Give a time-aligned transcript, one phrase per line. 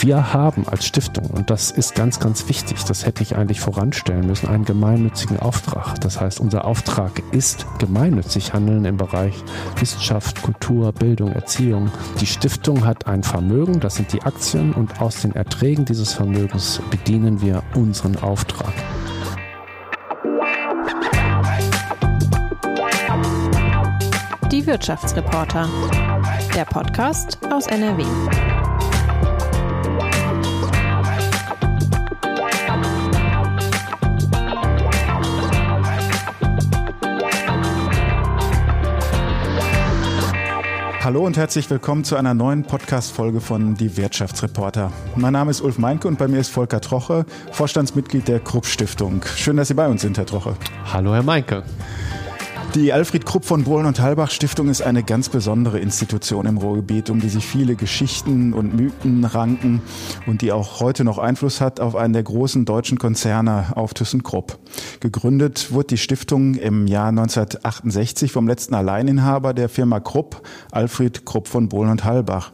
[0.00, 4.26] Wir haben als Stiftung, und das ist ganz, ganz wichtig, das hätte ich eigentlich voranstellen
[4.26, 6.00] müssen, einen gemeinnützigen Auftrag.
[6.00, 9.34] Das heißt, unser Auftrag ist gemeinnützig handeln im Bereich
[9.78, 11.90] Wissenschaft, Kultur, Bildung, Erziehung.
[12.20, 16.80] Die Stiftung hat ein Vermögen, das sind die Aktien, und aus den Erträgen dieses Vermögens
[16.90, 18.72] bedienen wir unseren Auftrag.
[24.50, 25.68] Die Wirtschaftsreporter.
[26.54, 28.04] Der Podcast aus NRW.
[41.04, 44.90] Hallo und herzlich willkommen zu einer neuen Podcast-Folge von Die Wirtschaftsreporter.
[45.16, 49.20] Mein Name ist Ulf Meinke und bei mir ist Volker Troche, Vorstandsmitglied der Krupp Stiftung.
[49.36, 50.56] Schön, dass Sie bei uns sind, Herr Troche.
[50.90, 51.62] Hallo, Herr Meinke.
[52.74, 57.08] Die Alfred Krupp von Bohlen und Halbach Stiftung ist eine ganz besondere Institution im Ruhrgebiet,
[57.08, 59.80] um die sich viele Geschichten und Mythen ranken
[60.26, 64.58] und die auch heute noch Einfluss hat auf einen der großen deutschen Konzerne, auf ThyssenKrupp.
[64.98, 71.46] Gegründet wurde die Stiftung im Jahr 1968 vom letzten Alleininhaber der Firma Krupp, Alfred Krupp
[71.46, 72.50] von Bohlen und Halbach.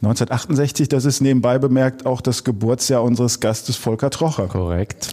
[0.00, 4.46] 1968, das ist nebenbei bemerkt auch das Geburtsjahr unseres Gastes Volker Trocher.
[4.46, 5.10] Korrekt.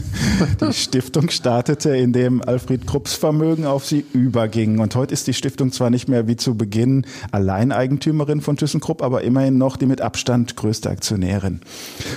[0.60, 4.78] Die Stiftung startete, indem Alfred Krupps Vermögen auf sie überging.
[4.78, 9.22] Und heute ist die Stiftung zwar nicht mehr wie zu Beginn Alleineigentümerin von ThyssenKrupp, aber
[9.22, 11.60] immerhin noch die mit Abstand größte Aktionärin.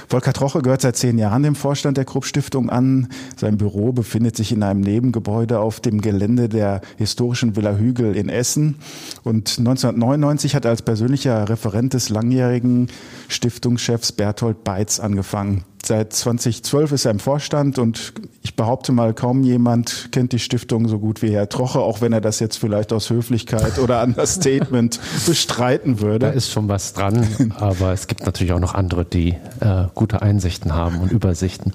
[0.07, 3.07] Volker Troche gehört seit zehn Jahren dem Vorstand der Krupp Stiftung an.
[3.37, 8.29] Sein Büro befindet sich in einem Nebengebäude auf dem Gelände der historischen Villa Hügel in
[8.29, 8.75] Essen.
[9.23, 12.87] Und 1999 hat er als persönlicher Referent des langjährigen
[13.27, 15.63] Stiftungschefs Berthold Beitz angefangen.
[15.83, 20.87] Seit 2012 ist er im Vorstand und ich behaupte mal, kaum jemand kennt die Stiftung
[20.87, 24.99] so gut wie Herr Troche, auch wenn er das jetzt vielleicht aus Höflichkeit oder Understatement
[25.25, 26.27] bestreiten würde.
[26.27, 30.21] Da ist schon was dran, aber es gibt natürlich auch noch andere, die äh, gute
[30.21, 31.73] Einsichten haben und Übersichten.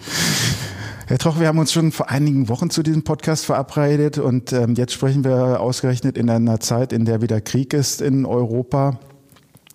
[1.09, 4.75] Herr Troch, wir haben uns schon vor einigen Wochen zu diesem Podcast verabredet und ähm,
[4.75, 8.99] jetzt sprechen wir ausgerechnet in einer Zeit, in der wieder Krieg ist in Europa.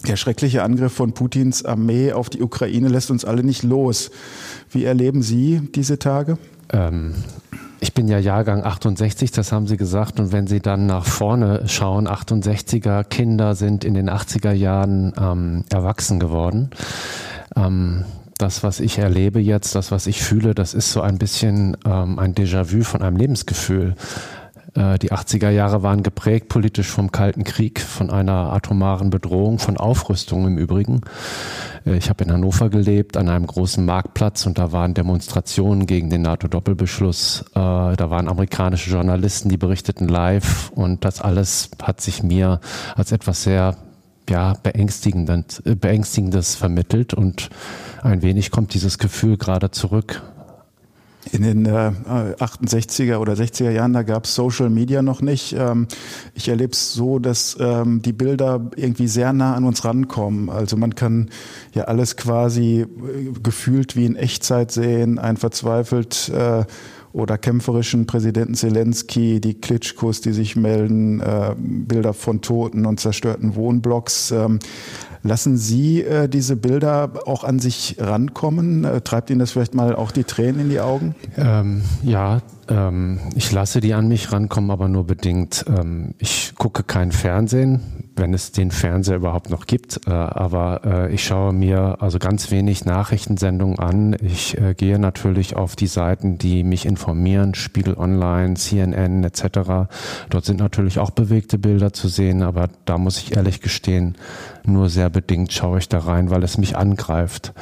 [0.07, 4.11] Der schreckliche Angriff von Putins Armee auf die Ukraine lässt uns alle nicht los.
[4.71, 6.37] Wie erleben Sie diese Tage?
[6.73, 7.13] Ähm,
[7.79, 10.19] ich bin ja Jahrgang 68, das haben Sie gesagt.
[10.19, 15.63] Und wenn Sie dann nach vorne schauen, 68er Kinder sind in den 80er Jahren ähm,
[15.71, 16.69] erwachsen geworden.
[17.55, 18.05] Ähm,
[18.37, 22.17] das, was ich erlebe jetzt, das, was ich fühle, das ist so ein bisschen ähm,
[22.17, 23.95] ein Déjà-vu von einem Lebensgefühl.
[24.73, 29.77] Äh, die 80er Jahre waren geprägt politisch vom Kalten Krieg, von einer atomaren Bedrohung, von
[29.77, 31.01] Aufrüstung im Übrigen.
[31.85, 36.09] Äh, ich habe in Hannover gelebt, an einem großen Marktplatz und da waren Demonstrationen gegen
[36.09, 37.45] den NATO-Doppelbeschluss.
[37.53, 42.61] Äh, da waren amerikanische Journalisten, die berichteten live und das alles hat sich mir
[42.95, 43.75] als etwas sehr
[44.29, 47.49] ja, beängstigendes vermittelt und
[48.01, 50.21] ein wenig kommt dieses Gefühl gerade zurück
[51.31, 51.91] in den äh,
[52.39, 55.53] 68er oder 60er Jahren, da gab es Social Media noch nicht.
[55.57, 55.87] Ähm,
[56.33, 60.49] ich erlebe es so, dass ähm, die Bilder irgendwie sehr nah an uns rankommen.
[60.49, 61.29] Also man kann
[61.73, 62.87] ja alles quasi äh,
[63.43, 66.65] gefühlt wie in Echtzeit sehen, ein verzweifelt äh,
[67.13, 73.55] oder kämpferischen Präsidenten Zelensky, die Klitschkos, die sich melden, äh, Bilder von toten und zerstörten
[73.55, 74.31] Wohnblocks.
[74.31, 74.59] Ähm,
[75.23, 78.85] Lassen Sie äh, diese Bilder auch an sich rankommen?
[78.85, 81.15] Äh, treibt Ihnen das vielleicht mal auch die Tränen in die Augen?
[81.37, 85.65] Ähm, ja, ähm, ich lasse die an mich rankommen, aber nur bedingt.
[85.67, 87.81] Ähm, ich gucke kein Fernsehen,
[88.15, 90.07] wenn es den Fernseher überhaupt noch gibt.
[90.07, 94.15] Äh, aber äh, ich schaue mir also ganz wenig Nachrichtensendungen an.
[94.21, 99.89] Ich äh, gehe natürlich auf die Seiten, die mich informieren, Spiegel Online, CNN etc.
[100.29, 104.15] Dort sind natürlich auch bewegte Bilder zu sehen, aber da muss ich ehrlich gestehen,
[104.65, 107.53] nur sehr bedingt schaue ich da rein, weil es mich angreift.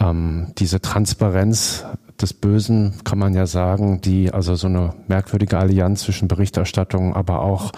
[0.00, 1.84] Ähm, diese Transparenz
[2.20, 7.42] des Bösen, kann man ja sagen, die also so eine merkwürdige Allianz zwischen Berichterstattung, aber
[7.42, 7.72] auch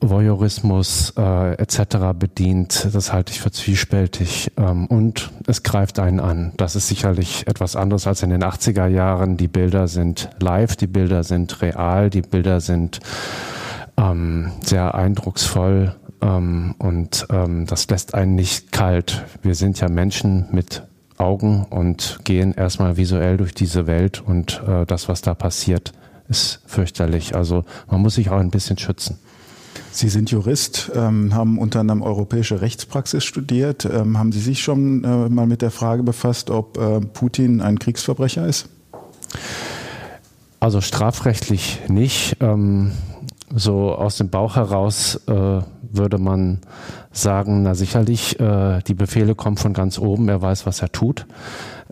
[0.00, 2.18] Voyeurismus äh, etc.
[2.18, 6.52] bedient, das halte ich für zwiespältig ähm, und es greift einen an.
[6.56, 9.36] Das ist sicherlich etwas anderes als in den 80er Jahren.
[9.36, 13.00] Die Bilder sind live, die Bilder sind real, die Bilder sind
[13.96, 19.24] ähm, sehr eindrucksvoll ähm, und ähm, das lässt einen nicht kalt.
[19.42, 20.84] Wir sind ja Menschen mit
[21.18, 25.92] Augen und gehen erstmal visuell durch diese Welt und äh, das, was da passiert,
[26.28, 27.34] ist fürchterlich.
[27.36, 29.18] Also man muss sich auch ein bisschen schützen.
[29.90, 33.84] Sie sind Jurist, ähm, haben unter anderem europäische Rechtspraxis studiert.
[33.84, 37.78] Ähm, haben Sie sich schon äh, mal mit der Frage befasst, ob äh, Putin ein
[37.78, 38.68] Kriegsverbrecher ist?
[40.60, 42.36] Also strafrechtlich nicht.
[42.40, 42.92] Ähm,
[43.54, 46.60] so aus dem Bauch heraus äh, würde man
[47.12, 51.26] sagen, na sicherlich, äh, die Befehle kommen von ganz oben, er weiß, was er tut.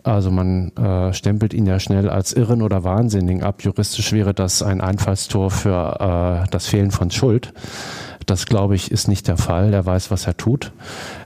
[0.03, 3.63] Also man äh, stempelt ihn ja schnell als Irren oder Wahnsinnigen ab.
[3.63, 7.53] Juristisch wäre das ein Einfallstor für äh, das Fehlen von Schuld.
[8.25, 9.73] Das, glaube ich, ist nicht der Fall.
[9.73, 10.71] Er weiß, was er tut.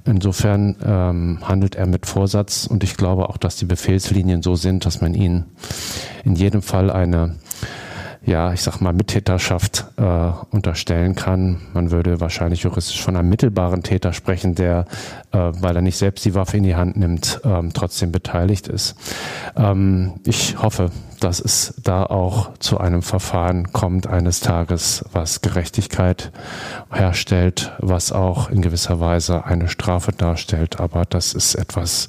[0.06, 4.86] Insofern ähm, handelt er mit Vorsatz und ich glaube auch, dass die Befehlslinien so sind,
[4.86, 5.46] dass man ihn
[6.24, 7.36] in jedem Fall eine
[8.26, 11.62] ja, ich sag mal, Mittäterschaft äh, unterstellen kann.
[11.74, 14.86] Man würde wahrscheinlich juristisch von einem mittelbaren Täter sprechen, der,
[15.32, 18.96] äh, weil er nicht selbst die Waffe in die Hand nimmt, ähm, trotzdem beteiligt ist.
[19.56, 20.90] Ähm, ich hoffe,
[21.20, 26.32] dass es da auch zu einem Verfahren kommt eines Tages, was Gerechtigkeit
[26.92, 30.80] herstellt, was auch in gewisser Weise eine Strafe darstellt.
[30.80, 32.08] Aber das ist etwas,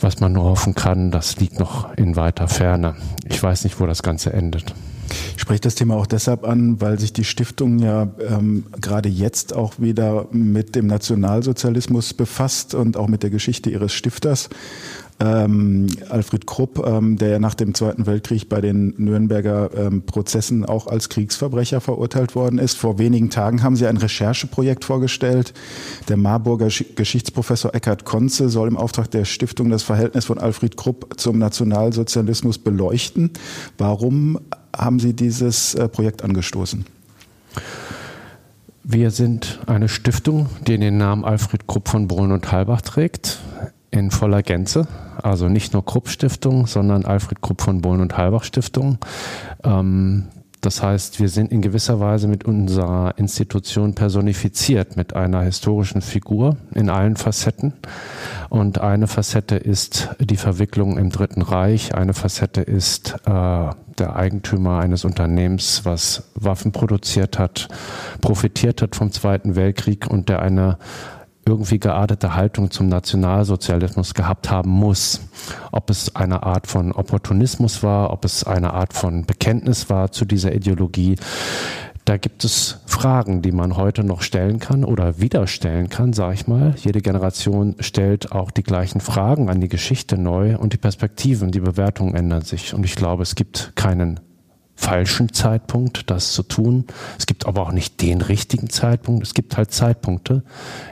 [0.00, 2.94] was man nur hoffen kann, das liegt noch in weiter Ferne.
[3.26, 4.74] Ich weiß nicht, wo das Ganze endet.
[5.36, 9.54] Ich spreche das Thema auch deshalb an, weil sich die Stiftung ja ähm, gerade jetzt
[9.54, 14.48] auch wieder mit dem Nationalsozialismus befasst und auch mit der Geschichte ihres Stifters.
[15.20, 20.64] Ähm, Alfred Krupp, ähm, der ja nach dem Zweiten Weltkrieg bei den Nürnberger ähm, Prozessen
[20.64, 22.76] auch als Kriegsverbrecher verurteilt worden ist.
[22.76, 25.54] Vor wenigen Tagen haben sie ein Rechercheprojekt vorgestellt.
[26.08, 31.14] Der Marburger Geschichtsprofessor Eckhard Konze soll im Auftrag der Stiftung das Verhältnis von Alfred Krupp
[31.16, 33.30] zum Nationalsozialismus beleuchten.
[33.78, 34.40] Warum
[34.78, 36.84] haben Sie dieses äh, Projekt angestoßen?
[38.82, 43.40] Wir sind eine Stiftung, die den Namen Alfred Krupp von Brunn und Halbach trägt,
[43.90, 44.86] in voller Gänze.
[45.22, 48.98] Also nicht nur Krupp Stiftung, sondern Alfred Krupp von Brunn und Halbach Stiftung.
[49.62, 50.28] Ähm,
[50.64, 56.56] das heißt, wir sind in gewisser Weise mit unserer Institution personifiziert, mit einer historischen Figur
[56.74, 57.74] in allen Facetten.
[58.48, 64.80] Und eine Facette ist die Verwicklung im Dritten Reich, eine Facette ist äh, der Eigentümer
[64.80, 67.68] eines Unternehmens, was Waffen produziert hat,
[68.20, 70.78] profitiert hat vom Zweiten Weltkrieg und der eine
[71.46, 75.20] irgendwie geartete Haltung zum Nationalsozialismus gehabt haben muss.
[75.72, 80.24] Ob es eine Art von Opportunismus war, ob es eine Art von Bekenntnis war zu
[80.24, 81.16] dieser Ideologie.
[82.04, 86.34] Da gibt es Fragen, die man heute noch stellen kann oder wieder stellen kann, sage
[86.34, 86.74] ich mal.
[86.76, 91.60] Jede Generation stellt auch die gleichen Fragen an die Geschichte neu und die Perspektiven, die
[91.60, 92.74] Bewertungen ändern sich.
[92.74, 94.20] Und ich glaube, es gibt keinen
[94.76, 96.84] falschen Zeitpunkt, das zu tun.
[97.18, 99.22] Es gibt aber auch nicht den richtigen Zeitpunkt.
[99.24, 100.42] Es gibt halt Zeitpunkte,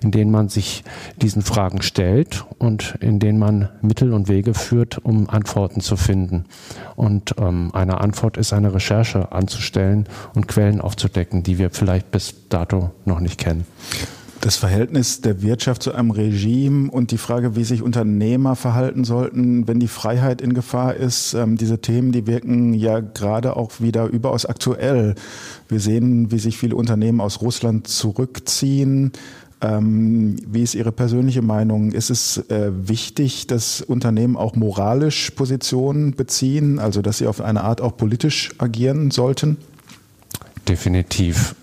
[0.03, 0.85] in denen man sich
[1.17, 6.45] diesen Fragen stellt und in denen man Mittel und Wege führt, um Antworten zu finden.
[6.97, 12.49] Und ähm, eine Antwort ist eine Recherche anzustellen und Quellen aufzudecken, die wir vielleicht bis
[12.49, 13.67] dato noch nicht kennen
[14.43, 19.69] das Verhältnis der Wirtschaft zu einem Regime und die Frage, wie sich Unternehmer verhalten sollten,
[19.69, 21.35] wenn die Freiheit in Gefahr ist.
[21.35, 25.15] Ähm, diese Themen, die wirken ja gerade auch wieder überaus aktuell.
[25.69, 29.13] Wir sehen, wie sich viele Unternehmen aus Russland zurückziehen.
[29.61, 31.93] Ähm, wie ist Ihre persönliche Meinung?
[31.93, 37.63] Ist es äh, wichtig, dass Unternehmen auch moralisch Positionen beziehen, also dass sie auf eine
[37.63, 39.57] Art auch politisch agieren sollten?
[40.67, 41.55] Definitiv.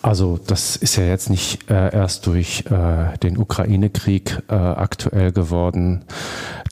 [0.00, 6.04] Also das ist ja jetzt nicht äh, erst durch äh, den Ukraine-Krieg äh, aktuell geworden.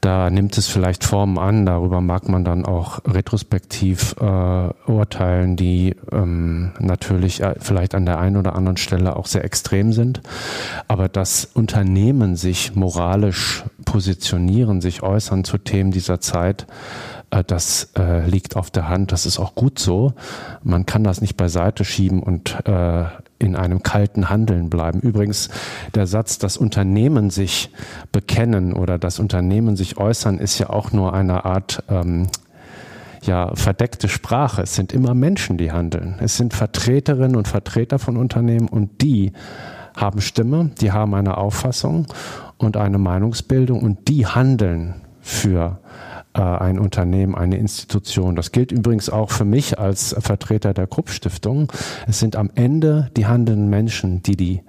[0.01, 5.97] Da nimmt es vielleicht Formen an, darüber mag man dann auch retrospektiv äh, urteilen, die
[6.13, 10.21] ähm, natürlich äh, vielleicht an der einen oder anderen Stelle auch sehr extrem sind.
[10.87, 16.67] Aber dass Unternehmen sich moralisch positionieren, sich äußern zu Themen dieser Zeit,
[17.31, 19.13] das äh, liegt auf der Hand.
[19.13, 20.15] Das ist auch gut so.
[20.63, 23.05] Man kann das nicht beiseite schieben und äh,
[23.39, 25.01] in einem kalten Handeln bleiben.
[25.01, 25.51] Übrigens,
[25.95, 27.71] der Satz, das Unternehmen sich
[28.13, 32.29] bekennen oder das Unternehmen sich äußern, ist ja auch nur eine Art ähm,
[33.23, 34.63] ja, verdeckte Sprache.
[34.63, 36.17] Es sind immer Menschen, die handeln.
[36.21, 39.33] Es sind Vertreterinnen und Vertreter von Unternehmen und die
[39.97, 42.07] haben Stimme, die haben eine Auffassung
[42.59, 48.37] und eine Meinungsbildung und die handeln für äh, ein Unternehmen, eine Institution.
[48.37, 51.73] Das gilt übrigens auch für mich als Vertreter der Krupp Stiftung.
[52.07, 54.63] Es sind am Ende die handelnden Menschen, die die,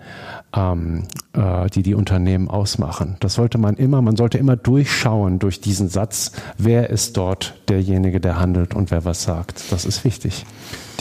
[0.55, 3.17] ähm, äh, die die Unternehmen ausmachen.
[3.19, 8.19] Das sollte man immer, man sollte immer durchschauen durch diesen Satz, wer ist dort derjenige,
[8.19, 9.71] der handelt und wer was sagt.
[9.71, 10.45] Das ist wichtig.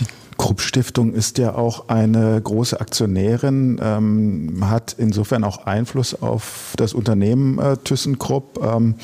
[0.01, 0.05] Die
[0.37, 6.93] Krupp Stiftung ist ja auch eine große Aktionärin, ähm, hat insofern auch Einfluss auf das
[6.93, 8.61] Unternehmen äh, ThyssenKrupp.
[8.63, 8.95] Ähm,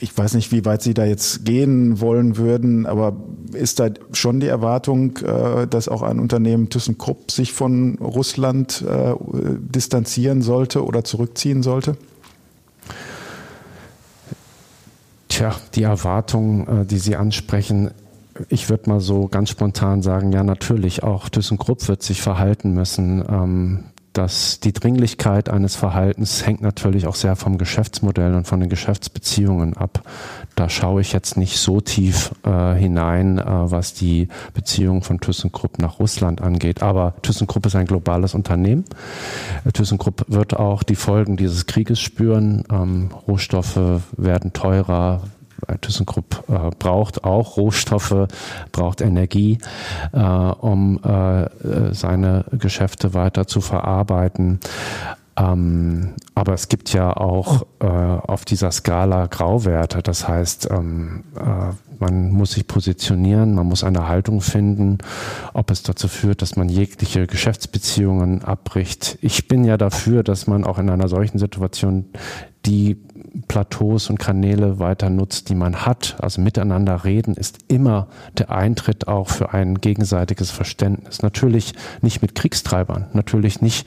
[0.00, 3.16] ich weiß nicht, wie weit Sie da jetzt gehen wollen würden, aber
[3.52, 9.14] ist da schon die Erwartung, äh, dass auch ein Unternehmen ThyssenKrupp sich von Russland äh,
[9.58, 11.96] distanzieren sollte oder zurückziehen sollte?
[15.28, 17.90] Tja, die Erwartung, äh, die Sie ansprechen,
[18.48, 23.88] ich würde mal so ganz spontan sagen, ja natürlich, auch ThyssenKrupp wird sich verhalten müssen.
[24.18, 29.76] Dass die Dringlichkeit eines Verhaltens hängt natürlich auch sehr vom Geschäftsmodell und von den Geschäftsbeziehungen
[29.76, 30.02] ab.
[30.56, 35.78] Da schaue ich jetzt nicht so tief äh, hinein, äh, was die Beziehungen von ThyssenKrupp
[35.78, 36.82] nach Russland angeht.
[36.82, 38.86] Aber ThyssenKrupp ist ein globales Unternehmen.
[39.64, 42.64] Äh, ThyssenKrupp wird auch die Folgen dieses Krieges spüren.
[42.72, 45.20] Ähm, Rohstoffe werden teurer,
[45.80, 48.28] ThyssenKrupp äh, braucht auch Rohstoffe,
[48.72, 49.58] braucht Energie,
[50.12, 54.60] äh, um äh, seine Geschäfte weiter zu verarbeiten.
[55.38, 60.02] Ähm, aber es gibt ja auch äh, auf dieser Skala Grauwerte.
[60.02, 64.98] Das heißt, ähm, äh, man muss sich positionieren, man muss eine Haltung finden,
[65.52, 69.18] ob es dazu führt, dass man jegliche Geschäftsbeziehungen abbricht.
[69.20, 72.06] Ich bin ja dafür, dass man auch in einer solchen Situation
[72.66, 73.00] die
[73.48, 76.16] Plateaus und Kanäle weiter nutzt, die man hat.
[76.20, 81.22] Also miteinander reden ist immer der Eintritt auch für ein gegenseitiges Verständnis.
[81.22, 83.86] Natürlich nicht mit Kriegstreibern, natürlich nicht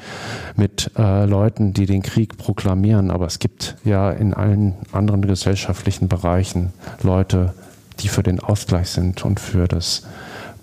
[0.55, 6.07] mit äh, Leuten, die den Krieg proklamieren, aber es gibt ja in allen anderen gesellschaftlichen
[6.07, 7.53] Bereichen Leute,
[7.99, 10.03] die für den Ausgleich sind und für das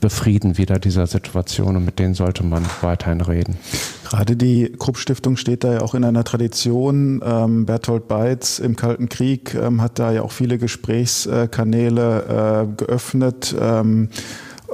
[0.01, 3.59] Befrieden wieder dieser Situation und mit denen sollte man weiterhin reden.
[4.09, 7.23] Gerade die Krupp-Stiftung steht da ja auch in einer Tradition.
[7.23, 13.55] Ähm, Bertolt Beitz im Kalten Krieg ähm, hat da ja auch viele Gesprächskanäle äh, geöffnet.
[13.61, 14.09] Ähm,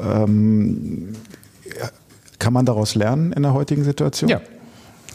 [0.00, 1.14] ähm
[2.38, 4.28] kann man daraus lernen in der heutigen Situation?
[4.28, 4.40] Ja,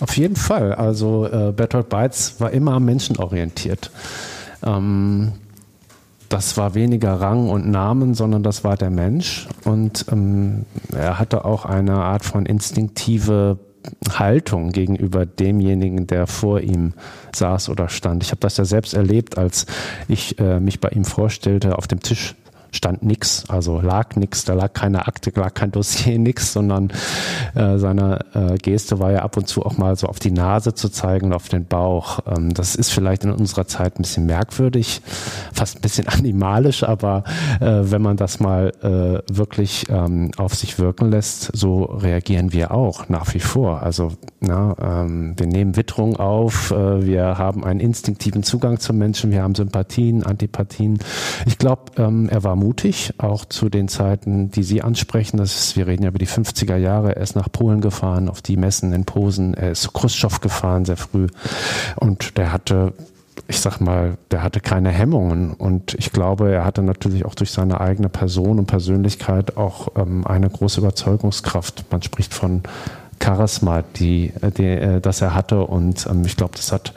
[0.01, 0.73] auf jeden Fall.
[0.73, 3.91] Also äh, Bertolt Beitz war immer menschenorientiert.
[4.65, 5.33] Ähm,
[6.27, 9.47] das war weniger Rang und Namen, sondern das war der Mensch.
[9.63, 13.57] Und ähm, er hatte auch eine Art von instinktive
[14.11, 16.93] Haltung gegenüber demjenigen, der vor ihm
[17.33, 18.23] saß oder stand.
[18.23, 19.65] Ich habe das ja selbst erlebt, als
[20.07, 22.35] ich äh, mich bei ihm vorstellte auf dem Tisch
[22.71, 26.91] stand nix, also lag nix, da lag keine Akte, lag kein Dossier, nix, sondern
[27.55, 30.73] äh, seine äh, Geste war ja ab und zu auch mal so auf die Nase
[30.73, 32.19] zu zeigen und auf den Bauch.
[32.27, 35.01] Ähm, das ist vielleicht in unserer Zeit ein bisschen merkwürdig,
[35.53, 37.23] fast ein bisschen animalisch, aber
[37.59, 42.71] äh, wenn man das mal äh, wirklich ähm, auf sich wirken lässt, so reagieren wir
[42.71, 43.81] auch nach wie vor.
[43.81, 49.31] Also na, ähm, wir nehmen Witterung auf, äh, wir haben einen instinktiven Zugang zum Menschen,
[49.31, 50.99] wir haben Sympathien, Antipathien.
[51.45, 55.37] Ich glaube, ähm, er war mutig, auch zu den Zeiten, die Sie ansprechen.
[55.37, 57.15] Das ist, wir reden ja über die 50er Jahre.
[57.15, 59.53] Er ist nach Polen gefahren, auf die Messen in Posen.
[59.53, 61.27] Er ist zu Khrushchev gefahren, sehr früh.
[61.95, 62.93] Und der hatte
[63.47, 67.51] ich sag mal, der hatte keine Hemmungen und ich glaube, er hatte natürlich auch durch
[67.51, 71.85] seine eigene Person und Persönlichkeit auch ähm, eine große Überzeugungskraft.
[71.89, 72.61] Man spricht von
[73.23, 76.93] Charisma, die, die äh, das er hatte und ähm, ich glaube, das hat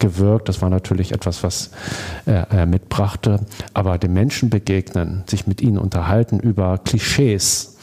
[0.00, 0.48] gewirkt.
[0.48, 1.70] Das war natürlich etwas, was
[2.26, 3.40] er mitbrachte.
[3.74, 7.76] Aber dem Menschen begegnen, sich mit ihnen unterhalten über Klischees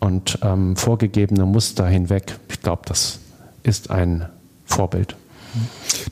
[0.00, 3.20] und ähm, vorgegebene Muster hinweg, ich glaube, das
[3.62, 4.26] ist ein
[4.64, 5.16] Vorbild.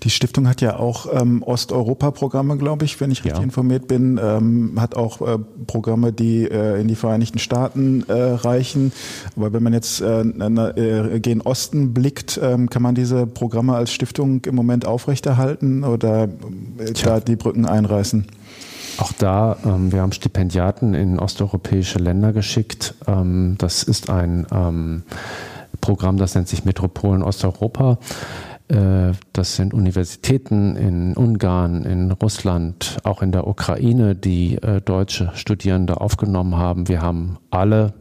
[0.03, 3.45] Die Stiftung hat ja auch ähm, Osteuropa-Programme, glaube ich, wenn ich richtig ja.
[3.45, 4.21] informiert bin.
[4.23, 8.93] Ähm, hat auch äh, Programme, die äh, in die Vereinigten Staaten äh, reichen.
[9.37, 13.93] Aber wenn man jetzt äh, äh, gen Osten blickt, ähm, kann man diese Programme als
[13.93, 16.25] Stiftung im Moment aufrechterhalten oder
[16.79, 18.27] äh, da die Brücken einreißen?
[18.99, 22.95] Auch da, ähm, wir haben Stipendiaten in osteuropäische Länder geschickt.
[23.07, 25.03] Ähm, das ist ein ähm,
[25.81, 27.99] Programm, das nennt sich Metropolen Osteuropa.
[28.69, 35.33] Äh, das sind Universitäten in Ungarn, in Russland, auch in der Ukraine, die äh, deutsche
[35.35, 36.89] Studierende aufgenommen haben.
[36.89, 37.95] Wir haben alle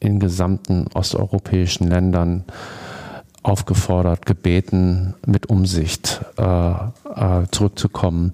[0.00, 2.44] in gesamten osteuropäischen Ländern
[3.42, 8.32] aufgefordert, gebeten, mit Umsicht äh, äh, zurückzukommen.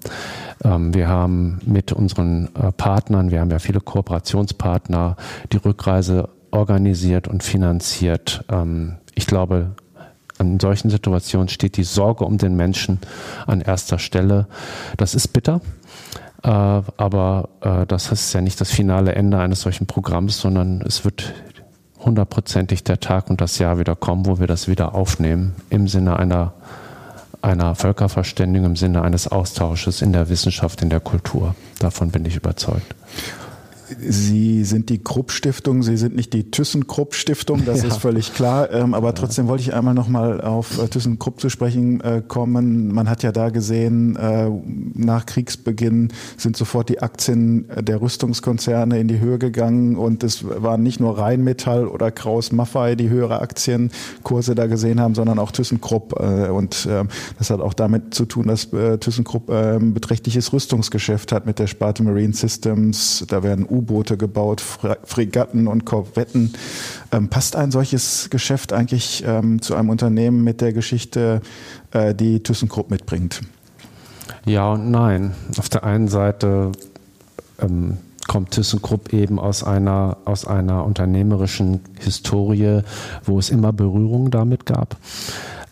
[0.63, 5.15] Ähm, wir haben mit unseren äh, Partnern, wir haben ja viele Kooperationspartner,
[5.51, 8.43] die Rückreise organisiert und finanziert.
[8.49, 9.71] Ähm, ich glaube,
[10.39, 12.99] in solchen Situationen steht die Sorge um den Menschen
[13.47, 14.47] an erster Stelle.
[14.97, 15.61] Das ist bitter,
[16.43, 21.05] äh, aber äh, das ist ja nicht das finale Ende eines solchen Programms, sondern es
[21.05, 21.33] wird
[21.99, 26.17] hundertprozentig der Tag und das Jahr wieder kommen, wo wir das wieder aufnehmen im Sinne
[26.17, 26.53] einer
[27.45, 31.55] einer Völkerverständigung, im Sinne eines Austausches in der Wissenschaft, in der Kultur.
[31.79, 32.95] Davon bin ich überzeugt.
[33.99, 37.89] Sie sind die Krupp-Stiftung, Sie sind nicht die ThyssenKrupp-Stiftung, das ja.
[37.89, 38.71] ist völlig klar.
[38.71, 42.91] Ähm, aber trotzdem wollte ich einmal nochmal auf äh, ThyssenKrupp zu sprechen äh, kommen.
[42.91, 44.49] Man hat ja da gesehen, äh,
[44.93, 50.83] nach Kriegsbeginn sind sofort die Aktien der Rüstungskonzerne in die Höhe gegangen und es waren
[50.83, 56.19] nicht nur Rheinmetall oder Kraus Maffei, die höhere Aktienkurse da gesehen haben, sondern auch ThyssenKrupp.
[56.19, 57.03] Äh, und äh,
[57.37, 61.67] das hat auch damit zu tun, dass äh, ThyssenKrupp äh, beträchtliches Rüstungsgeschäft hat mit der
[61.67, 63.25] Sparte Marine Systems.
[63.27, 66.53] Da werden U-Boote gebaut, Fregatten und Korvetten.
[67.11, 71.41] Ähm, passt ein solches Geschäft eigentlich ähm, zu einem Unternehmen mit der Geschichte,
[71.91, 73.41] äh, die ThyssenKrupp mitbringt?
[74.45, 75.35] Ja und nein.
[75.57, 76.71] Auf der einen Seite
[77.59, 82.81] ähm, kommt ThyssenKrupp eben aus einer, aus einer unternehmerischen Historie,
[83.23, 84.97] wo es immer Berührung damit gab.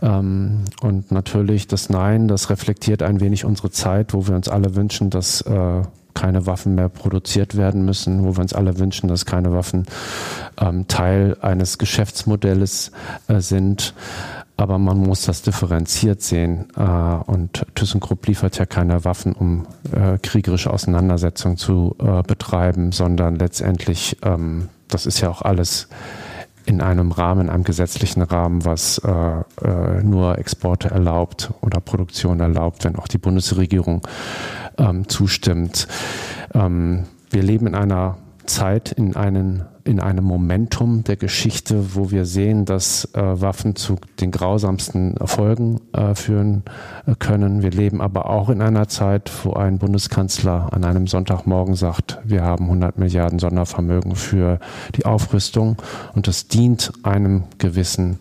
[0.02, 4.76] Ähm, und natürlich das Nein, das reflektiert ein wenig unsere Zeit, wo wir uns alle
[4.76, 5.82] wünschen, dass äh,
[6.14, 9.86] keine Waffen mehr produziert werden müssen, wo wir uns alle wünschen, dass keine Waffen
[10.60, 12.92] ähm, Teil eines Geschäftsmodells
[13.28, 13.94] äh, sind
[14.56, 16.68] aber man muss das differenziert sehen.
[16.78, 23.36] Äh, und ThyssenKrupp liefert ja keine Waffen, um äh, kriegerische Auseinandersetzungen zu äh, betreiben, sondern
[23.36, 25.88] letztendlich, ähm, das ist ja auch alles
[26.66, 29.02] in einem Rahmen, einem gesetzlichen Rahmen, was
[30.02, 34.02] nur Exporte erlaubt oder Produktion erlaubt, wenn auch die Bundesregierung
[34.78, 35.88] ähm, zustimmt.
[36.54, 42.26] Ähm, wir leben in einer Zeit in, einen, in einem Momentum der Geschichte, wo wir
[42.26, 46.64] sehen, dass äh, Waffen zu den grausamsten Erfolgen äh, führen
[47.06, 47.62] äh, können.
[47.62, 52.44] Wir leben aber auch in einer Zeit, wo ein Bundeskanzler an einem Sonntagmorgen sagt, wir
[52.44, 54.60] haben 100 Milliarden Sondervermögen für
[54.96, 55.78] die Aufrüstung
[56.14, 58.18] und das dient einem gewissen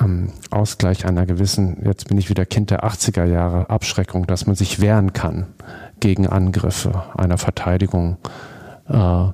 [0.00, 4.56] ähm, Ausgleich einer gewissen, jetzt bin ich wieder Kind der 80er Jahre, Abschreckung, dass man
[4.56, 5.46] sich wehren kann
[6.00, 8.18] gegen Angriffe einer Verteidigung
[8.88, 9.24] äh,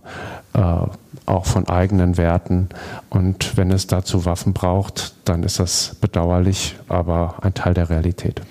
[0.55, 0.87] äh,
[1.27, 2.69] auch von eigenen Werten.
[3.11, 8.43] Und wenn es dazu Waffen braucht, dann ist das bedauerlich, aber ein Teil der Realität.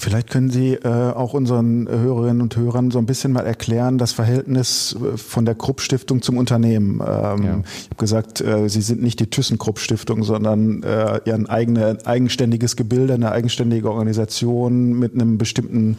[0.00, 4.12] Vielleicht können Sie äh, auch unseren Hörerinnen und Hörern so ein bisschen mal erklären, das
[4.12, 7.02] Verhältnis äh, von der Krupp Stiftung zum Unternehmen.
[7.06, 7.62] Ähm, ja.
[7.66, 12.76] Ich habe gesagt, äh, Sie sind nicht die ThyssenKrupp Stiftung, sondern äh, ein eigene, eigenständiges
[12.76, 15.96] Gebilde, eine eigenständige Organisation mit einem bestimmten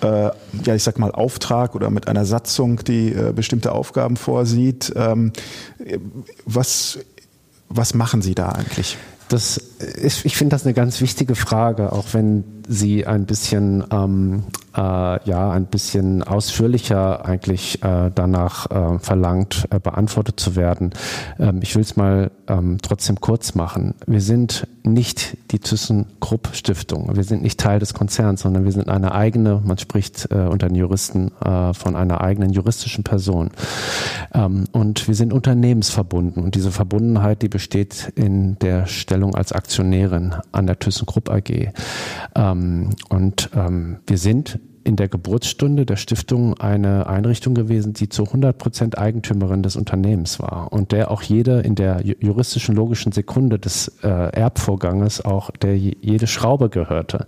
[0.00, 0.30] äh,
[0.64, 4.92] ja, ich sag mal, Auftrag oder mit einer Satzung, die äh, bestimmte Aufgaben vorsieht.
[4.96, 5.32] Ähm,
[6.44, 6.98] was,
[7.68, 8.96] was machen Sie da eigentlich?
[9.28, 14.44] Das ist, ich finde das eine ganz wichtige Frage, auch wenn sie ein bisschen ähm,
[14.76, 20.92] äh, ja ein bisschen ausführlicher eigentlich äh, danach äh, verlangt, äh, beantwortet zu werden.
[21.38, 23.94] Ähm, ich will es mal ähm, trotzdem kurz machen.
[24.06, 27.14] Wir sind nicht die ThyssenKrupp Stiftung.
[27.14, 30.68] Wir sind nicht Teil des Konzerns, sondern wir sind eine eigene, man spricht äh, unter
[30.68, 33.50] den Juristen äh, von einer eigenen juristischen Person.
[34.32, 36.42] Ähm, und wir sind unternehmensverbunden.
[36.44, 41.72] Und diese Verbundenheit, die besteht in der Stellung als Aktionärin an der ThyssenKrupp AG.
[42.34, 48.24] Ähm, und ähm, wir sind in der Geburtsstunde der Stiftung eine Einrichtung gewesen, die zu
[48.24, 53.58] 100 Prozent Eigentümerin des Unternehmens war und der auch jede in der juristischen logischen Sekunde
[53.58, 57.26] des äh, Erbvorganges auch der jede Schraube gehörte.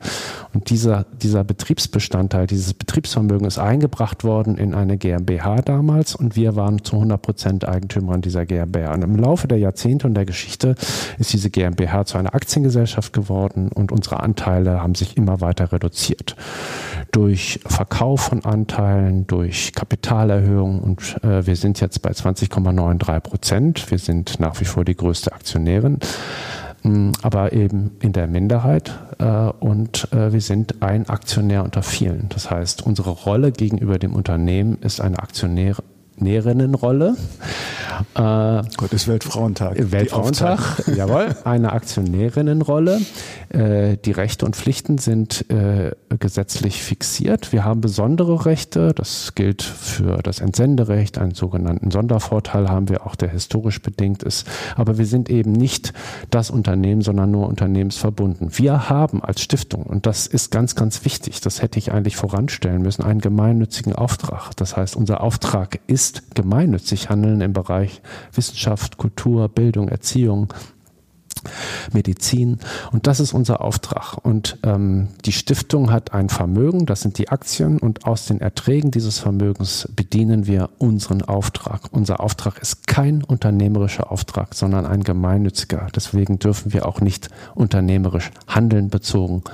[0.55, 6.57] Und dieser, dieser Betriebsbestandteil, dieses Betriebsvermögen ist eingebracht worden in eine GmbH damals und wir
[6.57, 8.95] waren zu 100 Prozent Eigentümerin dieser GmbH.
[8.95, 10.77] Und im Laufe der Jahrzehnte und der Geschichte
[11.19, 16.37] ist diese GmbH zu einer Aktiengesellschaft geworden und unsere Anteile haben sich immer weiter reduziert.
[17.13, 23.91] Durch Verkauf von Anteilen, durch Kapitalerhöhung und äh, wir sind jetzt bei 20,93 Prozent.
[23.91, 25.99] Wir sind nach wie vor die größte Aktionärin,
[26.83, 31.83] mh, mm, aber eben in der Minderheit äh, und äh, wir sind ein Aktionär unter
[31.83, 32.29] vielen.
[32.29, 35.83] Das heißt, unsere Rolle gegenüber dem Unternehmen ist eine Aktionäre
[36.21, 37.17] Aktionärinnenrolle.
[38.15, 39.77] Äh, Gott ist Weltfrauentag.
[39.79, 41.35] Weltfrauentag, jawohl.
[41.45, 43.01] Eine Aktionärinnenrolle.
[43.51, 47.53] Äh, die Rechte und Pflichten sind äh, gesetzlich fixiert.
[47.53, 48.93] Wir haben besondere Rechte.
[48.95, 51.19] Das gilt für das Entsenderecht.
[51.19, 54.47] Einen sogenannten Sondervorteil haben wir auch, der historisch bedingt ist.
[54.77, 55.93] Aber wir sind eben nicht
[56.31, 58.59] das Unternehmen, sondern nur unternehmensverbunden.
[58.59, 62.83] Wir haben als Stiftung, und das ist ganz, ganz wichtig, das hätte ich eigentlich voranstellen
[62.83, 64.51] müssen, einen gemeinnützigen Auftrag.
[64.57, 70.53] Das heißt, unser Auftrag ist ist gemeinnützig handeln im Bereich Wissenschaft, Kultur, Bildung, Erziehung,
[71.93, 72.59] Medizin.
[72.93, 74.19] Und das ist unser Auftrag.
[74.23, 78.91] Und ähm, die Stiftung hat ein Vermögen, das sind die Aktien, und aus den Erträgen
[78.91, 81.93] dieses Vermögens bedienen wir unseren Auftrag.
[81.93, 85.87] Unser Auftrag ist kein unternehmerischer Auftrag, sondern ein gemeinnütziger.
[85.95, 89.45] Deswegen dürfen wir auch nicht unternehmerisch handeln bezogen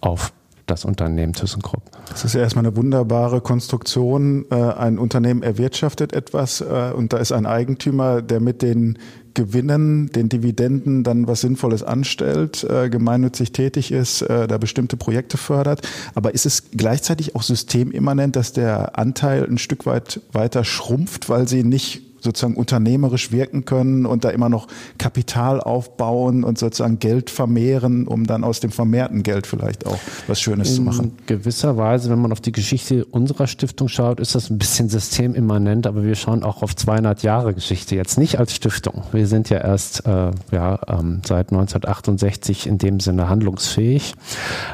[0.00, 0.32] auf
[0.66, 1.93] das Unternehmen ThyssenKrupp.
[2.08, 4.46] Das ist ja erstmal eine wunderbare Konstruktion.
[4.50, 8.98] Äh, ein Unternehmen erwirtschaftet etwas äh, und da ist ein Eigentümer, der mit den
[9.34, 15.82] Gewinnen, den Dividenden dann was Sinnvolles anstellt, äh, gemeinnützig tätig ist, da bestimmte Projekte fördert.
[16.14, 21.48] Aber ist es gleichzeitig auch systemimmanent, dass der Anteil ein Stück weit weiter schrumpft, weil
[21.48, 24.66] sie nicht sozusagen unternehmerisch wirken können und da immer noch
[24.98, 30.40] Kapital aufbauen und sozusagen Geld vermehren, um dann aus dem vermehrten Geld vielleicht auch was
[30.40, 31.04] Schönes In zu machen.
[31.04, 34.88] In gewisser Weise, wenn man auf die Geschichte unserer Stiftung schaut, ist das ein bisschen
[34.88, 39.04] systemimmanent, aber wir schauen auch auf 200 Jahre Geschichte, jetzt nicht als Stiftung.
[39.12, 44.14] Wir sind ja erst äh, ja, ähm, seit 1968 in dem Sinne handlungsfähig.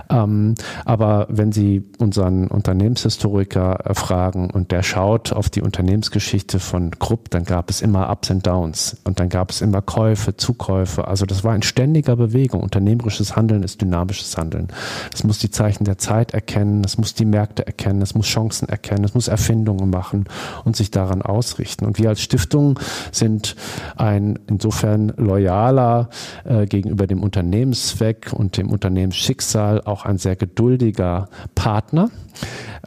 [0.08, 6.92] Ähm, aber wenn Sie unseren Unternehmenshistoriker äh, fragen und der schaut auf die Unternehmensgeschichte von
[6.98, 10.36] Krupp, dann dann gab es immer Ups und Downs und dann gab es immer Käufe,
[10.36, 11.08] Zukäufe.
[11.08, 12.60] Also das war in ständiger Bewegung.
[12.60, 14.68] Unternehmerisches Handeln ist dynamisches Handeln.
[15.14, 18.68] Es muss die Zeichen der Zeit erkennen, es muss die Märkte erkennen, es muss Chancen
[18.68, 20.26] erkennen, es muss Erfindungen machen
[20.66, 21.86] und sich daran ausrichten.
[21.86, 22.78] Und wir als Stiftung
[23.10, 23.56] sind
[23.96, 26.10] ein insofern loyaler
[26.44, 32.10] äh, gegenüber dem Unternehmenszweck und dem Unternehmensschicksal auch ein sehr geduldiger Partner.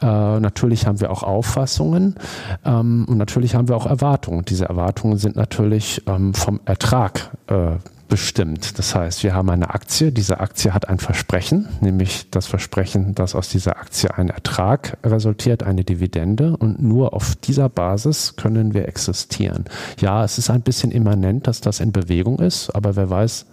[0.00, 0.06] Äh,
[0.40, 2.16] natürlich haben wir auch Auffassungen
[2.64, 4.43] ähm, und natürlich haben wir auch Erwartungen.
[4.48, 7.76] Diese Erwartungen sind natürlich ähm, vom Ertrag äh,
[8.08, 8.78] bestimmt.
[8.78, 13.34] Das heißt, wir haben eine Aktie, diese Aktie hat ein Versprechen, nämlich das Versprechen, dass
[13.34, 18.86] aus dieser Aktie ein Ertrag resultiert, eine Dividende und nur auf dieser Basis können wir
[18.86, 19.64] existieren.
[19.98, 23.46] Ja, es ist ein bisschen immanent, dass das in Bewegung ist, aber wer weiß,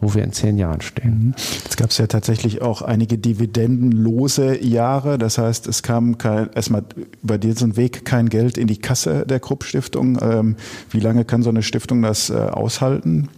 [0.00, 1.26] wo wir in zehn Jahren stehen.
[1.26, 1.34] Mhm.
[1.64, 5.18] Jetzt gab es ja tatsächlich auch einige dividendenlose Jahre.
[5.18, 6.84] Das heißt, es kam kein, erstmal
[7.22, 10.18] über diesen Weg kein Geld in die Kasse der Krupp Stiftung.
[10.22, 10.56] Ähm,
[10.90, 13.28] wie lange kann so eine Stiftung das äh, aushalten?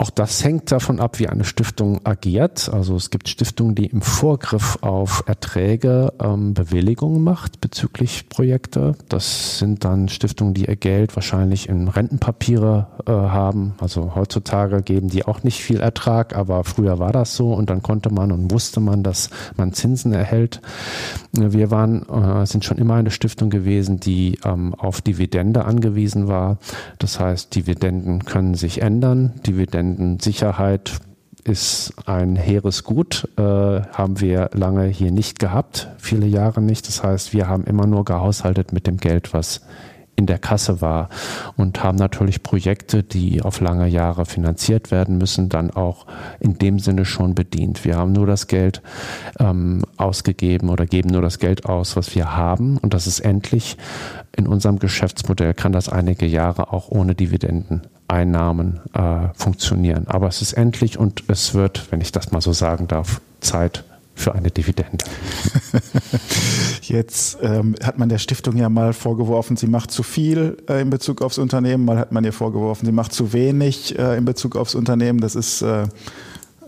[0.00, 2.70] Auch das hängt davon ab, wie eine Stiftung agiert.
[2.72, 8.94] Also es gibt Stiftungen, die im Vorgriff auf Erträge ähm, Bewilligungen macht bezüglich Projekte.
[9.10, 13.74] Das sind dann Stiftungen, die ihr Geld wahrscheinlich in Rentenpapiere äh, haben.
[13.78, 17.82] Also heutzutage geben die auch nicht viel Ertrag, aber früher war das so und dann
[17.82, 20.62] konnte man und wusste man, dass man Zinsen erhält.
[21.32, 26.56] Wir waren, äh, sind schon immer eine Stiftung gewesen, die ähm, auf Dividende angewiesen war.
[26.98, 29.34] Das heißt, Dividenden können sich ändern.
[29.46, 29.89] Dividenden
[30.20, 31.00] Sicherheit
[31.44, 36.86] ist ein hehres Gut, äh, haben wir lange hier nicht gehabt, viele Jahre nicht.
[36.86, 39.62] Das heißt, wir haben immer nur gehaushaltet mit dem Geld, was
[40.16, 41.08] in der Kasse war
[41.56, 46.06] und haben natürlich Projekte, die auf lange Jahre finanziert werden müssen, dann auch
[46.40, 47.86] in dem Sinne schon bedient.
[47.86, 48.82] Wir haben nur das Geld
[49.38, 53.78] ähm, ausgegeben oder geben nur das Geld aus, was wir haben und das ist endlich.
[54.36, 60.06] In unserem Geschäftsmodell kann das einige Jahre auch ohne Dividenden Einnahmen äh, funktionieren.
[60.08, 63.84] Aber es ist endlich und es wird, wenn ich das mal so sagen darf, Zeit
[64.14, 65.04] für eine Dividende.
[66.82, 70.90] Jetzt ähm, hat man der Stiftung ja mal vorgeworfen, sie macht zu viel äh, in
[70.90, 71.84] Bezug aufs Unternehmen.
[71.84, 75.20] Mal hat man ihr vorgeworfen, sie macht zu wenig äh, in Bezug aufs Unternehmen.
[75.20, 75.84] Das ist äh,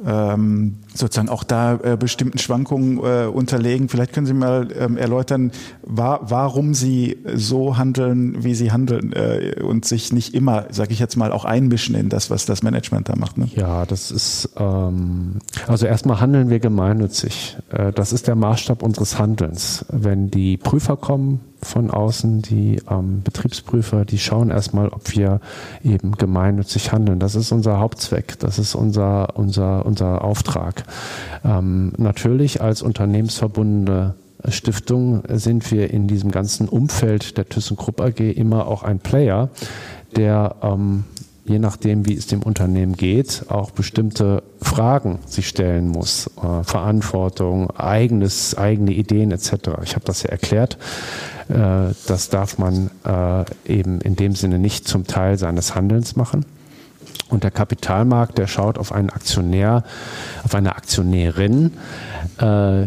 [0.07, 3.89] ähm, sozusagen auch da äh, bestimmten Schwankungen äh, unterlegen.
[3.89, 9.57] Vielleicht können Sie mal ähm, erläutern, wa warum Sie so handeln, wie Sie handeln äh,
[9.63, 13.09] und sich nicht immer, sage ich jetzt mal, auch einmischen in das, was das Management
[13.09, 13.39] da macht.
[13.39, 13.49] Ne?
[13.55, 17.57] Ja, das ist ähm, also erstmal handeln wir gemeinnützig.
[17.71, 19.85] Äh, das ist der Maßstab unseres Handelns.
[19.91, 25.41] Wenn die Prüfer kommen, von außen, die ähm, Betriebsprüfer, die schauen erstmal, ob wir
[25.85, 27.19] eben gemeinnützig handeln.
[27.19, 30.85] Das ist unser Hauptzweck, das ist unser, unser, unser Auftrag.
[31.45, 34.15] Ähm, natürlich als unternehmensverbundene
[34.49, 39.51] Stiftung sind wir in diesem ganzen Umfeld der ThyssenKrupp AG immer auch ein Player,
[40.17, 41.05] der ähm,
[41.53, 46.31] je nachdem, wie es dem Unternehmen geht, auch bestimmte Fragen sich stellen muss.
[46.43, 49.53] Äh, Verantwortung, eigenes, eigene Ideen etc.
[49.85, 50.79] Ich habe das ja erklärt.
[51.49, 56.47] Äh, das darf man äh, eben in dem Sinne nicht zum Teil seines Handelns machen.
[57.33, 59.85] Und der Kapitalmarkt, der schaut auf einen Aktionär,
[60.45, 61.73] auf eine Aktionärin,
[62.39, 62.45] äh,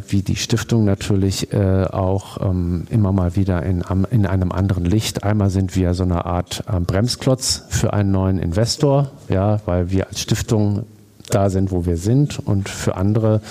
[0.07, 5.23] wie die Stiftung natürlich äh, auch ähm, immer mal wieder in, in einem anderen Licht.
[5.23, 10.07] Einmal sind wir so eine Art äh, Bremsklotz für einen neuen Investor, ja, weil wir
[10.07, 10.85] als Stiftung
[11.31, 12.37] da sind, wo wir sind.
[12.37, 13.41] Und für andere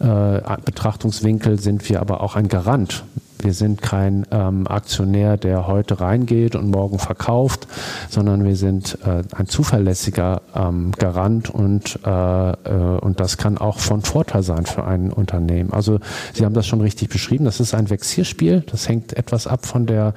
[0.00, 3.04] äh, Betrachtungswinkel sind wir aber auch ein Garant
[3.44, 7.66] wir sind kein ähm, Aktionär, der heute reingeht und morgen verkauft,
[8.08, 13.78] sondern wir sind äh, ein zuverlässiger ähm, Garant und, äh, äh, und das kann auch
[13.78, 15.72] von Vorteil sein für ein Unternehmen.
[15.72, 15.98] Also
[16.32, 17.44] Sie haben das schon richtig beschrieben.
[17.44, 18.64] Das ist ein Vexierspiel.
[18.70, 20.14] Das hängt etwas ab von der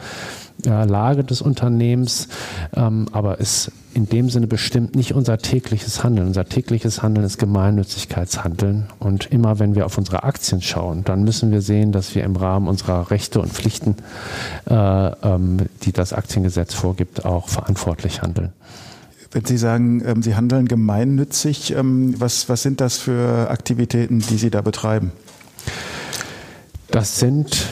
[0.66, 2.28] ja, Lage des Unternehmens,
[2.76, 6.28] ähm, aber ist in dem Sinne bestimmt nicht unser tägliches Handeln.
[6.28, 8.88] Unser tägliches Handeln ist Gemeinnützigkeitshandeln.
[9.00, 12.36] Und immer wenn wir auf unsere Aktien schauen, dann müssen wir sehen, dass wir im
[12.36, 13.96] Rahmen unserer Rechte und Pflichten,
[14.70, 18.52] äh, ähm, die das Aktiengesetz vorgibt, auch verantwortlich handeln
[19.32, 24.38] Wenn Sie sagen, ähm, Sie handeln gemeinnützig, ähm, was, was sind das für Aktivitäten, die
[24.38, 25.12] Sie da betreiben?
[26.90, 27.68] Das sind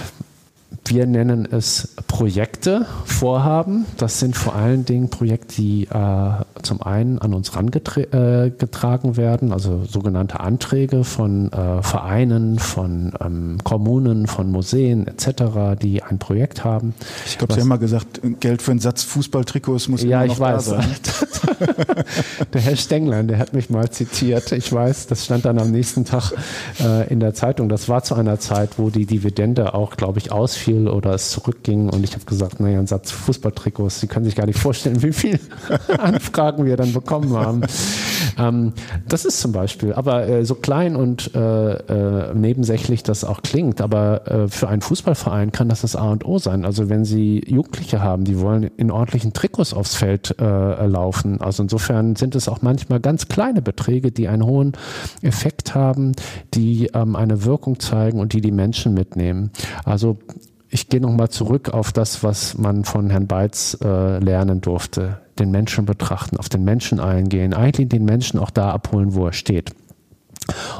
[0.85, 3.85] wir nennen es Projekte, Vorhaben.
[3.97, 6.31] Das sind vor allen Dingen Projekte, die äh,
[6.63, 13.57] zum einen an uns herangetragen äh, werden, also sogenannte Anträge von äh, Vereinen, von ähm,
[13.63, 16.93] Kommunen, von Museen etc., die ein Projekt haben.
[17.25, 20.33] Ich glaube, Sie haben mal gesagt, Geld für einen Satz Fußballtrikots muss ja, immer noch
[20.33, 20.65] ich weiß.
[20.65, 20.85] da sein.
[22.53, 24.51] der Herr Stenglein, der hat mich mal zitiert.
[24.51, 26.33] Ich weiß, das stand dann am nächsten Tag
[26.79, 27.69] äh, in der Zeitung.
[27.69, 31.89] Das war zu einer Zeit, wo die Dividende auch, glaube ich, ausfiel oder es zurückging.
[31.89, 35.13] Und ich habe gesagt, naja, ein Satz Fußballtrikots, Sie können sich gar nicht vorstellen, wie
[35.13, 35.39] viele
[35.97, 37.61] Anfragen wir dann bekommen haben.
[38.37, 38.73] Ähm,
[39.07, 43.81] das ist zum Beispiel, aber äh, so klein und äh, äh, nebensächlich das auch klingt,
[43.81, 46.65] aber äh, für einen Fußballverein kann das das A und O sein.
[46.65, 51.41] Also wenn Sie Jugendliche haben, die wollen in ordentlichen Trikots aufs Feld äh, laufen.
[51.41, 54.73] Also insofern sind es auch manchmal ganz kleine Beträge, die einen hohen
[55.21, 56.13] Effekt haben,
[56.53, 59.51] die ähm, eine Wirkung zeigen und die die Menschen mitnehmen.
[59.83, 60.17] Also
[60.71, 65.19] ich gehe nochmal zurück auf das, was man von Herrn Beitz äh, lernen durfte.
[65.37, 69.33] Den Menschen betrachten, auf den Menschen eingehen, eigentlich den Menschen auch da abholen, wo er
[69.33, 69.73] steht.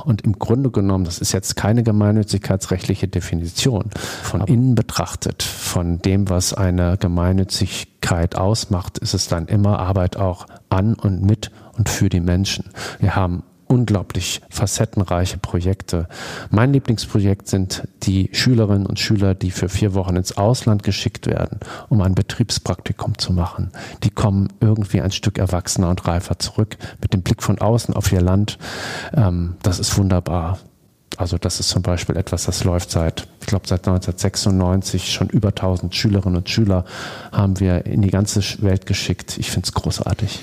[0.06, 3.90] Und im Grunde genommen, das ist jetzt keine gemeinnützigkeitsrechtliche Definition,
[4.24, 10.48] von innen betrachtet, von dem, was eine Gemeinnützigkeit ausmacht, ist es dann immer Arbeit auch
[10.70, 12.66] an und mit und für die Menschen.
[13.00, 16.10] Wir haben unglaublich facettenreiche Projekte.
[16.50, 21.62] Mein Lieblingsprojekt sind die Schülerinnen und Schüler, die für vier Wochen ins Ausland geschickt werden,
[21.88, 23.72] um ein Betriebspraktikum zu machen.
[24.04, 28.12] Die kommen irgendwie ein Stück erwachsener und reifer zurück mit dem Blick von außen auf
[28.12, 28.58] ihr Land.
[29.14, 30.60] Ähm, das ist wunderbar.
[31.16, 35.50] Also das ist zum Beispiel etwas, das läuft seit, ich glaube seit 1996, schon über
[35.50, 36.84] 1000 Schülerinnen und Schüler
[37.32, 39.38] haben wir in die ganze Welt geschickt.
[39.38, 40.40] Ich finde es großartig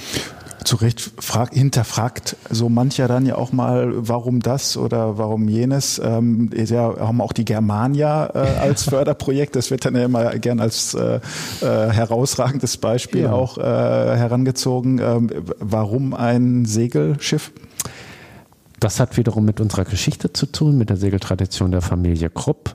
[0.68, 5.98] zu Recht frag, hinterfragt so mancher dann ja auch mal, warum das oder warum jenes.
[5.98, 9.56] Ähm, ja, haben auch die Germania äh, als Förderprojekt.
[9.56, 11.20] Das wird dann ja immer gern als äh,
[11.62, 13.32] äh, herausragendes Beispiel ja.
[13.32, 14.98] auch äh, herangezogen.
[14.98, 17.50] Ähm, warum ein Segelschiff?
[18.78, 22.74] Das hat wiederum mit unserer Geschichte zu tun, mit der Segeltradition der Familie Krupp.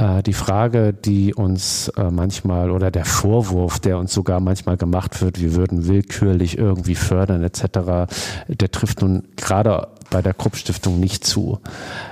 [0.00, 5.20] Äh, die Frage, die uns äh, manchmal oder der Vorwurf, der uns sogar manchmal gemacht
[5.20, 8.08] wird, wir würden willkürlich irgendwie fördern etc.,
[8.48, 11.60] der trifft nun gerade bei der Krupp Stiftung nicht zu.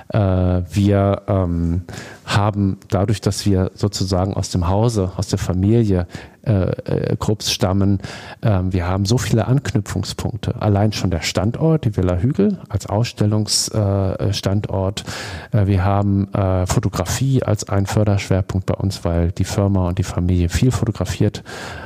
[0.09, 1.83] Äh, wir ähm,
[2.25, 6.07] haben dadurch, dass wir sozusagen aus dem Hause, aus der Familie
[6.49, 7.99] äh, äh, Krupps stammen.
[8.41, 10.61] Ähm, wir haben so viele Anknüpfungspunkte.
[10.61, 15.03] Allein schon der Standort, die Villa Hügel als Ausstellungsstandort.
[15.51, 20.03] Äh, wir haben äh, Fotografie als ein Förderschwerpunkt bei uns, weil die Firma und die
[20.03, 21.43] Familie viel fotografiert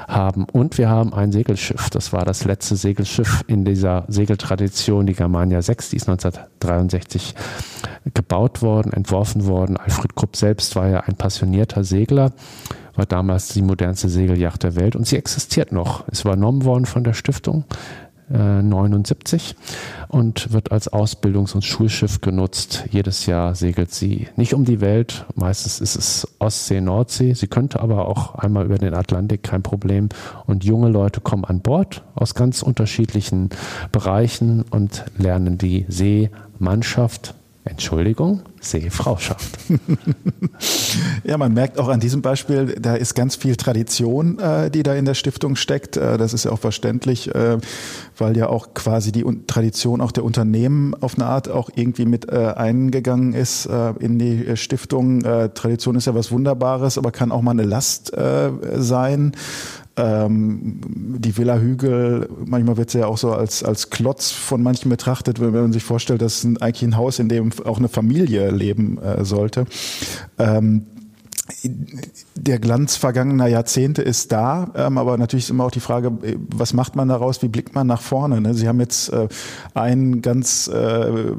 [0.07, 0.45] haben.
[0.45, 1.89] Und wir haben ein Segelschiff.
[1.89, 7.33] Das war das letzte Segelschiff in dieser Segeltradition, die Germania 6, die ist 1963
[8.13, 9.77] gebaut worden, entworfen worden.
[9.77, 12.31] Alfred Krupp selbst war ja ein passionierter Segler
[12.95, 16.07] war damals die modernste Segelyacht der Welt und sie existiert noch.
[16.09, 17.65] Ist übernommen worden von der Stiftung.
[18.29, 22.85] 79 äh, und wird als Ausbildungs- und Schulschiff genutzt.
[22.89, 25.25] Jedes Jahr segelt sie nicht um die Welt.
[25.35, 27.33] Meistens ist es Ostsee, Nordsee.
[27.33, 30.09] Sie könnte aber auch einmal über den Atlantik, kein Problem.
[30.45, 33.49] Und junge Leute kommen an Bord aus ganz unterschiedlichen
[33.91, 39.57] Bereichen und lernen die Seemannschaft Entschuldigung, Seefrauschaft.
[41.23, 44.93] ja, man merkt auch an diesem Beispiel, da ist ganz viel Tradition, äh, die da
[44.95, 45.95] in der Stiftung steckt.
[45.95, 47.59] Äh, das ist ja auch verständlich, äh,
[48.17, 52.31] weil ja auch quasi die Tradition auch der Unternehmen auf eine Art auch irgendwie mit
[52.33, 53.67] eingegangen ist
[53.99, 55.21] in die Stiftung.
[55.21, 58.11] Tradition ist ja was Wunderbares, aber kann auch mal eine Last
[58.75, 59.33] sein.
[59.95, 60.81] Ähm,
[61.19, 65.39] die Villa Hügel, manchmal wird sie ja auch so als, als Klotz von manchen betrachtet,
[65.39, 68.97] wenn man sich vorstellt, dass es eigentlich ein Haus, in dem auch eine Familie leben
[68.97, 69.65] äh, sollte.
[70.39, 70.87] Ähm,
[72.35, 76.37] der Glanz vergangener Jahrzehnte ist da, ähm, aber natürlich ist immer auch die Frage, äh,
[76.37, 78.39] was macht man daraus, wie blickt man nach vorne?
[78.39, 78.53] Ne?
[78.53, 79.27] Sie haben jetzt äh,
[79.73, 81.33] ein ganz äh,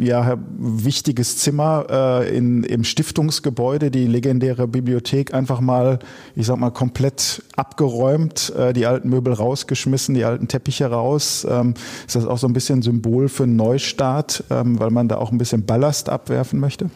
[0.00, 5.98] ja, wichtiges Zimmer äh, in, im Stiftungsgebäude, die legendäre Bibliothek, einfach mal,
[6.34, 11.46] ich sag mal, komplett abgeräumt, äh, die alten Möbel rausgeschmissen, die alten Teppiche raus.
[11.48, 11.74] Ähm,
[12.06, 15.32] ist das auch so ein bisschen Symbol für einen Neustart, ähm, weil man da auch
[15.32, 16.88] ein bisschen Ballast abwerfen möchte?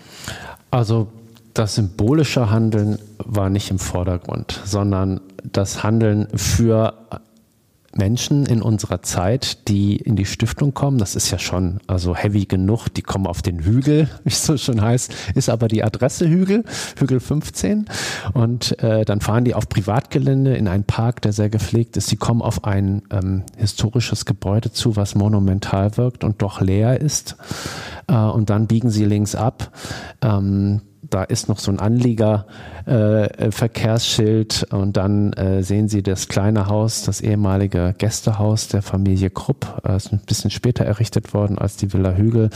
[0.71, 1.09] Also
[1.59, 6.95] das symbolische Handeln war nicht im Vordergrund, sondern das Handeln für
[7.97, 12.45] Menschen in unserer Zeit, die in die Stiftung kommen, das ist ja schon also heavy
[12.45, 16.29] genug, die kommen auf den Hügel, wie es so schon heißt, ist aber die Adresse
[16.29, 16.63] Hügel,
[16.97, 17.87] Hügel 15
[18.35, 22.07] und äh, dann fahren die auf Privatgelände in einen Park, der sehr gepflegt ist.
[22.07, 27.37] Sie kommen auf ein ähm, historisches Gebäude zu, was monumental wirkt und doch leer ist
[28.07, 29.73] äh, und dann biegen sie links ab.
[30.23, 36.69] Ähm, da ist noch so ein Anliegerverkehrsschild äh, und dann äh, sehen Sie das kleine
[36.69, 39.83] Haus, das ehemalige Gästehaus der Familie Krupp.
[39.85, 42.51] Äh, ist ein bisschen später errichtet worden als die Villa Hügel.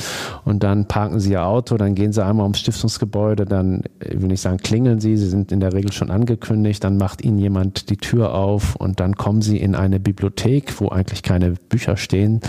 [0.44, 4.28] Und dann parken Sie Ihr Auto, dann gehen Sie einmal ums Stiftungsgebäude, dann, ich will
[4.28, 7.90] nicht sagen, klingeln Sie, Sie sind in der Regel schon angekündigt, dann macht Ihnen jemand
[7.90, 12.40] die Tür auf und dann kommen Sie in eine Bibliothek, wo eigentlich keine Bücher stehen,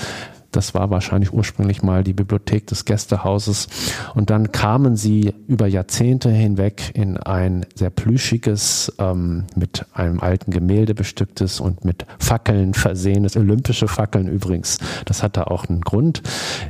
[0.55, 3.67] das war wahrscheinlich ursprünglich mal die Bibliothek des Gästehauses.
[4.15, 10.51] Und dann kamen sie über Jahrzehnte hinweg in ein sehr plüschiges, ähm, mit einem alten
[10.51, 14.77] Gemälde bestücktes und mit Fackeln versehenes, olympische Fackeln übrigens.
[15.05, 16.21] Das hatte auch einen Grund.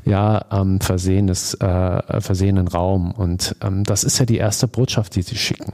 [0.06, 3.12] Ja, ähm, versehenes, äh, versehenen Raum.
[3.12, 5.74] Und ähm, das ist ja die erste Botschaft, die sie schicken.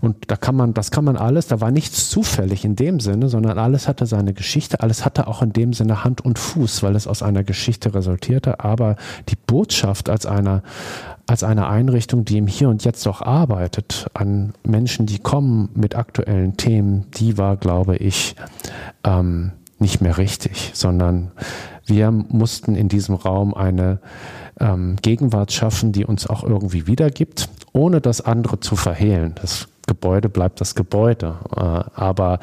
[0.00, 3.28] Und da kann man, das kann man alles, da war nichts zufällig in dem Sinne,
[3.28, 6.94] sondern alles hatte seine Geschichte, alles hatte auch in dem Sinne Hand und Fuß, weil
[6.96, 8.96] es aus einer Geschichte resultierte, aber
[9.28, 10.62] die Botschaft als einer
[11.28, 15.94] als eine Einrichtung, die im Hier und Jetzt auch arbeitet, an Menschen, die kommen mit
[15.94, 18.34] aktuellen Themen, die war, glaube ich,
[19.04, 21.30] ähm, nicht mehr richtig, sondern
[21.84, 24.00] wir mussten in diesem Raum eine
[24.58, 29.34] ähm, Gegenwart schaffen, die uns auch irgendwie wiedergibt, ohne das andere zu verhehlen.
[29.40, 31.36] Das Gebäude bleibt das Gebäude.
[31.54, 32.38] Äh, aber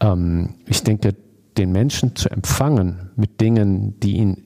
[0.00, 1.14] ähm, ich denke,
[1.58, 4.44] den Menschen zu empfangen mit Dingen, die ihn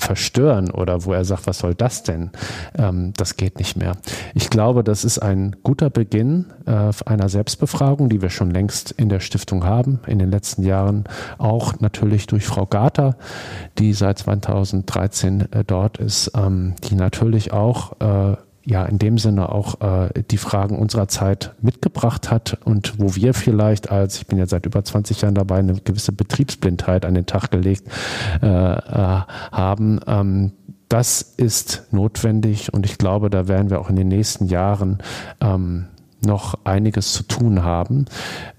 [0.00, 2.30] verstören oder wo er sagt, was soll das denn?
[2.76, 3.92] Ähm, das geht nicht mehr.
[4.34, 9.08] Ich glaube, das ist ein guter Beginn äh, einer Selbstbefragung, die wir schon längst in
[9.08, 11.04] der Stiftung haben, in den letzten Jahren
[11.38, 13.16] auch natürlich durch Frau Gater,
[13.78, 18.36] die seit 2013 äh, dort ist, ähm, die natürlich auch äh,
[18.70, 23.34] ja in dem Sinne auch äh, die Fragen unserer Zeit mitgebracht hat und wo wir
[23.34, 27.26] vielleicht als, ich bin ja seit über 20 Jahren dabei, eine gewisse Betriebsblindheit an den
[27.26, 27.88] Tag gelegt
[28.42, 29.20] äh, äh,
[29.52, 30.00] haben.
[30.06, 30.52] Ähm,
[30.88, 34.98] das ist notwendig und ich glaube, da werden wir auch in den nächsten Jahren
[35.40, 35.86] ähm,
[36.24, 38.06] noch einiges zu tun haben.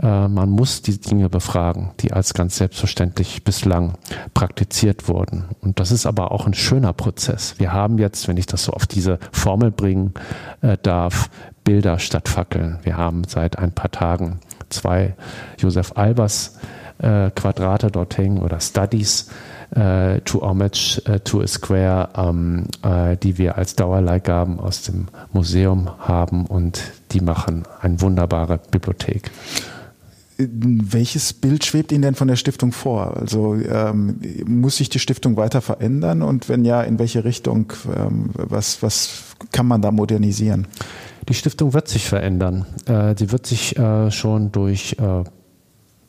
[0.01, 3.93] Äh, man muss die Dinge befragen, die als ganz selbstverständlich bislang
[4.33, 5.45] praktiziert wurden.
[5.61, 7.55] Und das ist aber auch ein schöner Prozess.
[7.57, 10.13] Wir haben jetzt, wenn ich das so auf diese Formel bringen
[10.61, 11.29] äh, darf,
[11.63, 12.79] Bilder statt Fackeln.
[12.83, 15.15] Wir haben seit ein paar Tagen zwei
[15.59, 16.57] Josef Albers
[16.97, 19.29] äh, Quadrate dort hängen oder Studies
[19.71, 25.07] äh, to Homage äh, to a Square, ähm, äh, die wir als Dauerleihgaben aus dem
[25.31, 26.81] Museum haben und
[27.11, 29.31] die machen eine wunderbare Bibliothek.
[30.37, 33.15] Welches Bild schwebt Ihnen denn von der Stiftung vor?
[33.15, 37.71] Also ähm, muss sich die Stiftung weiter verändern und wenn ja, in welche Richtung?
[37.95, 40.67] Ähm, was, was kann man da modernisieren?
[41.29, 42.65] Die Stiftung wird sich verändern.
[42.87, 45.23] Äh, sie wird sich äh, schon durch äh,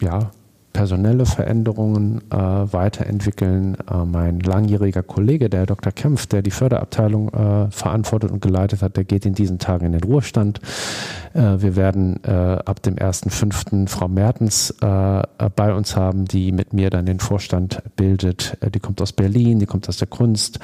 [0.03, 0.31] ja,
[0.73, 3.77] personelle Veränderungen äh, weiterentwickeln.
[3.91, 5.93] Äh, mein langjähriger Kollege, der Dr.
[5.93, 9.93] Kempf, der die Förderabteilung äh, verantwortet und geleitet hat, der geht in diesen Tagen in
[9.93, 10.61] den Ruhestand.
[11.35, 13.89] Äh, wir werden äh, ab dem 1.5.
[13.89, 15.23] Frau Mertens äh,
[15.57, 18.57] bei uns haben, die mit mir dann den Vorstand bildet.
[18.75, 20.59] die kommt aus Berlin, die kommt aus der Kunst.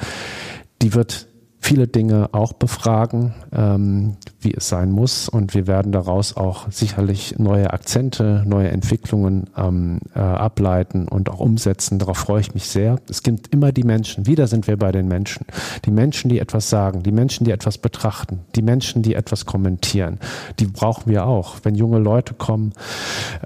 [0.81, 1.27] Die wird
[1.59, 5.27] viele Dinge auch befragen, ähm, wie es sein muss.
[5.27, 11.39] Und wir werden daraus auch sicherlich neue Akzente, neue Entwicklungen ähm, äh, ableiten und auch
[11.39, 11.99] umsetzen.
[11.99, 12.99] Darauf freue ich mich sehr.
[13.09, 15.45] Es gibt immer die Menschen, wieder sind wir bei den Menschen.
[15.85, 20.19] Die Menschen, die etwas sagen, die Menschen, die etwas betrachten, die Menschen, die etwas kommentieren.
[20.59, 21.57] Die brauchen wir auch.
[21.63, 22.73] Wenn junge Leute kommen,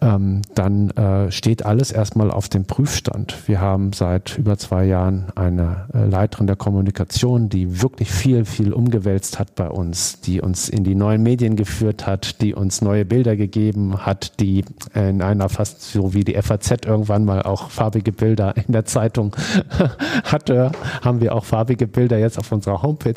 [0.01, 3.47] ähm, dann äh, steht alles erstmal auf dem Prüfstand.
[3.47, 8.45] Wir haben seit über zwei Jahren eine äh, Leiterin der Kommunikation, die wirklich wirklich viel,
[8.45, 12.81] viel umgewälzt hat bei uns, die uns in die neuen Medien geführt hat, die uns
[12.81, 17.69] neue Bilder gegeben hat, die in einer fast so wie die FAZ irgendwann mal auch
[17.69, 19.35] farbige Bilder in der Zeitung
[20.23, 23.13] hatte, haben wir auch farbige Bilder jetzt auf unserer Homepage.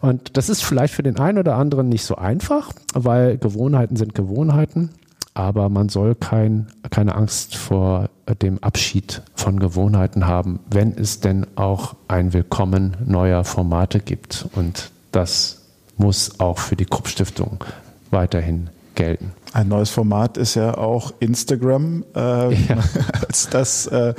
[0.00, 4.14] Und das ist vielleicht für den einen oder anderen nicht so einfach, weil Gewohnheiten sind
[4.14, 4.90] Gewohnheiten
[5.34, 8.10] aber man soll kein, keine Angst vor
[8.42, 14.48] dem Abschied von Gewohnheiten haben, wenn es denn auch ein Willkommen neuer Formate gibt.
[14.54, 15.59] Und das
[16.00, 17.62] muss auch für die Krupp-Stiftung
[18.10, 19.32] weiterhin gelten.
[19.52, 22.04] Ein neues Format ist ja auch Instagram.
[22.14, 22.78] Äh, ja.
[23.26, 24.14] Als das äh,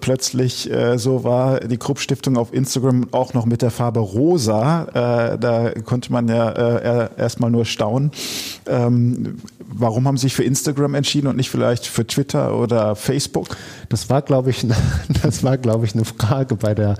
[0.00, 4.84] plötzlich äh, so war, die Krupp-Stiftung auf Instagram auch noch mit der Farbe rosa,
[5.34, 8.12] äh, da konnte man ja äh, erstmal nur staunen.
[8.66, 13.56] Ähm, warum haben Sie sich für Instagram entschieden und nicht vielleicht für Twitter oder Facebook?
[13.88, 14.66] Das war, glaube ich,
[15.22, 16.96] das war, glaube ich, eine Frage bei der,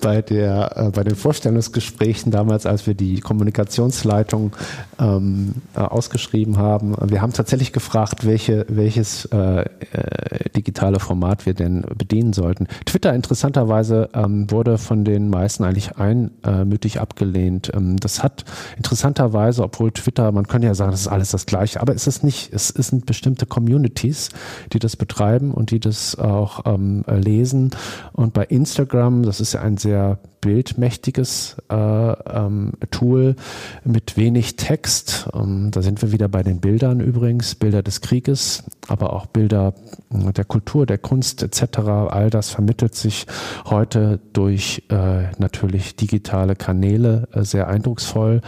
[0.00, 4.52] bei der, äh, bei den Vorstellungsgesprächen damals, als wir die Kommunikationsleitung
[5.00, 6.94] ähm, äh, ausgeschrieben haben.
[7.06, 12.66] Wir haben tatsächlich gefragt, welche, welches äh, äh, digitale Format wir denn bedienen sollten.
[12.84, 17.70] Twitter interessanterweise ähm, wurde von den meisten eigentlich einmütig abgelehnt.
[17.74, 18.44] Ähm, das hat
[18.76, 22.24] interessanterweise, obwohl Twitter, man könnte ja sagen, das ist alles das Gleiche, aber es ist
[22.24, 22.52] nicht.
[22.52, 24.30] Es, sind bestimmte Communities,
[24.72, 27.70] die das betreiben und die das auch ähm, lesen.
[28.12, 33.36] Und bei Instagram, das ist ja ein sehr bildmächtiges äh, ähm, Tool
[33.84, 35.28] mit wenig Text.
[35.34, 39.74] Ähm, da sind wir wieder bei den Bildern übrigens, Bilder des Krieges, aber auch Bilder
[40.12, 41.78] äh, der Kultur, der Kunst etc.
[42.08, 43.26] All das vermittelt sich
[43.66, 48.40] heute durch äh, natürlich digitale Kanäle äh, sehr eindrucksvoll.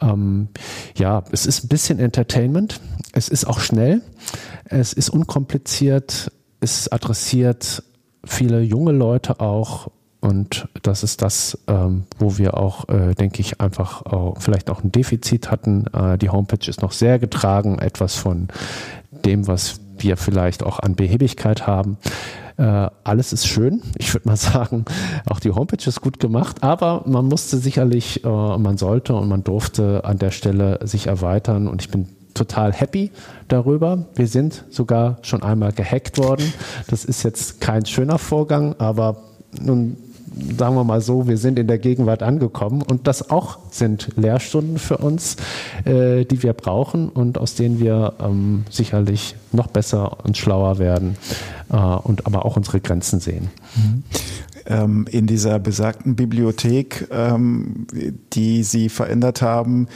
[0.00, 0.48] Ähm,
[0.96, 2.80] ja, es ist ein bisschen Entertainment.
[3.12, 4.02] Es ist auch schnell.
[4.64, 6.32] Es ist unkompliziert.
[6.60, 7.82] Es adressiert
[8.24, 9.88] viele junge Leute auch
[10.20, 14.82] und das ist das, ähm, wo wir auch, äh, denke ich, einfach auch, vielleicht auch
[14.82, 15.86] ein Defizit hatten.
[15.92, 18.48] Äh, die Homepage ist noch sehr getragen, etwas von
[19.24, 21.98] dem, was wir vielleicht auch an Behebigkeit haben.
[22.56, 23.82] Äh, alles ist schön.
[23.98, 24.84] Ich würde mal sagen,
[25.28, 29.44] auch die Homepage ist gut gemacht, aber man musste sicherlich, äh, man sollte und man
[29.44, 33.10] durfte an der Stelle sich erweitern und ich bin total happy
[33.48, 34.06] darüber.
[34.14, 36.52] Wir sind sogar schon einmal gehackt worden.
[36.88, 39.22] Das ist jetzt kein schöner Vorgang, aber
[39.60, 39.96] nun
[40.58, 44.78] sagen wir mal so, wir sind in der Gegenwart angekommen und das auch sind Lehrstunden
[44.78, 45.36] für uns,
[45.84, 51.16] äh, die wir brauchen und aus denen wir ähm, sicherlich noch besser und schlauer werden
[51.70, 53.48] äh, und aber auch unsere Grenzen sehen.
[53.76, 54.02] Mhm
[54.68, 57.86] in dieser besagten Bibliothek, ähm,
[58.32, 59.86] die Sie verändert haben,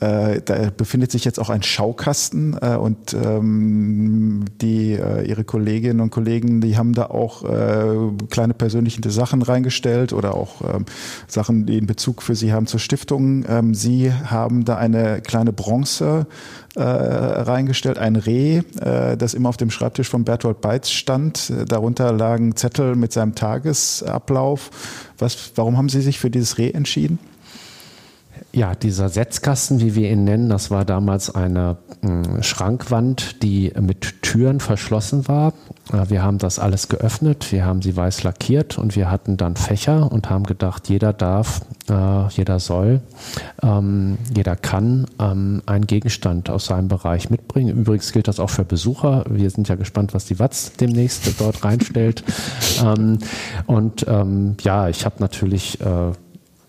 [0.00, 6.00] äh, da befindet sich jetzt auch ein Schaukasten äh, und ähm, die äh, ihre Kolleginnen
[6.00, 10.84] und Kollegen, die haben da auch äh, kleine persönliche Sachen reingestellt oder auch ähm,
[11.28, 13.46] Sachen, die in Bezug für sie haben zur Stiftung.
[13.48, 16.26] Ähm, sie haben da eine kleine Bronze
[16.74, 21.50] äh, reingestellt, ein Reh, äh, das immer auf dem Schreibtisch von Bertolt Beitz stand.
[21.68, 24.70] Darunter lagen Zettel mit seinem Tagesablauf.
[25.16, 27.18] Was, warum haben Sie sich für dieses Reh entschieden?
[28.56, 34.22] Ja, dieser Setzkasten, wie wir ihn nennen, das war damals eine äh, Schrankwand, die mit
[34.22, 35.52] Türen verschlossen war.
[35.92, 39.56] Äh, wir haben das alles geöffnet, wir haben sie weiß lackiert und wir hatten dann
[39.56, 43.02] Fächer und haben gedacht, jeder darf, äh, jeder soll,
[43.62, 47.76] ähm, jeder kann ähm, einen Gegenstand aus seinem Bereich mitbringen.
[47.76, 49.26] Übrigens gilt das auch für Besucher.
[49.28, 52.24] Wir sind ja gespannt, was die Watz demnächst dort reinstellt.
[52.82, 53.18] ähm,
[53.66, 56.12] und ähm, ja, ich habe natürlich äh,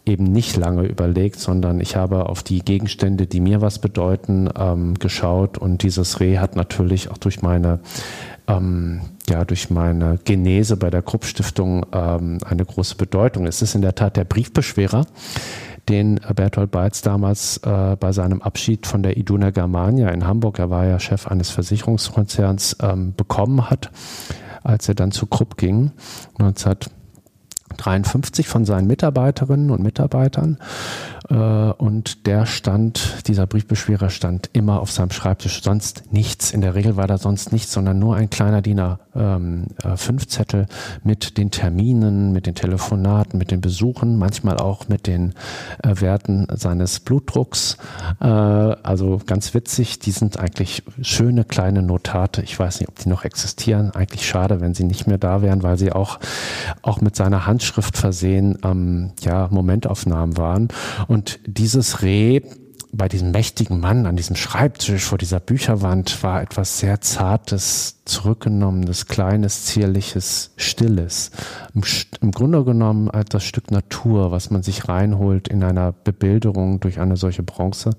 [0.08, 4.96] eben nicht lange überlegt, sondern ich habe auf die Gegenstände, die mir was bedeuten, ähm,
[4.96, 7.80] geschaut und dieses Reh hat natürlich auch durch meine
[8.48, 13.46] ähm, ja, durch meine Genese bei der Krupp Stiftung ähm, eine große Bedeutung.
[13.46, 15.06] Es ist in der Tat der Briefbeschwerer,
[15.90, 20.70] den Bertolt Beitz damals äh, bei seinem Abschied von der Iduna Germania in Hamburg, er
[20.70, 23.92] war ja Chef eines Versicherungskonzerns, ähm, bekommen hat,
[24.64, 25.92] als er dann zu Krupp ging,
[26.40, 26.76] 19
[27.76, 30.58] 53 von seinen Mitarbeiterinnen und Mitarbeitern.
[31.30, 36.52] Äh, und der stand, dieser Briefbeschwerer stand immer auf seinem Schreibtisch, sonst nichts.
[36.52, 41.08] In der Regel war da sonst nichts, sondern nur ein kleiner DIN A5-Zettel ähm, äh,
[41.08, 45.34] mit den Terminen, mit den Telefonaten, mit den Besuchen, manchmal auch mit den
[45.84, 47.78] äh, Werten seines Blutdrucks.
[48.20, 52.42] Also ganz witzig, die sind eigentlich schöne kleine Notate.
[52.42, 53.92] Ich weiß nicht, ob die noch existieren.
[53.92, 56.20] Eigentlich schade, wenn sie nicht mehr da wären, weil sie auch,
[56.82, 60.70] auch mit seiner Handschrift versehen, ähm, ja, Momentaufnahmen waren.
[61.08, 62.42] Und und dieses Reh
[62.92, 69.08] bei diesem mächtigen Mann an diesem Schreibtisch vor dieser Bücherwand war etwas sehr Zartes, Zurückgenommenes,
[69.08, 71.32] Kleines, Zierliches, Stilles.
[71.74, 71.82] Im,
[72.22, 77.18] Im, Grunde genommen das Stück Natur, was man sich reinholt in einer Bebilderung durch eine
[77.18, 77.90] solche Bronze.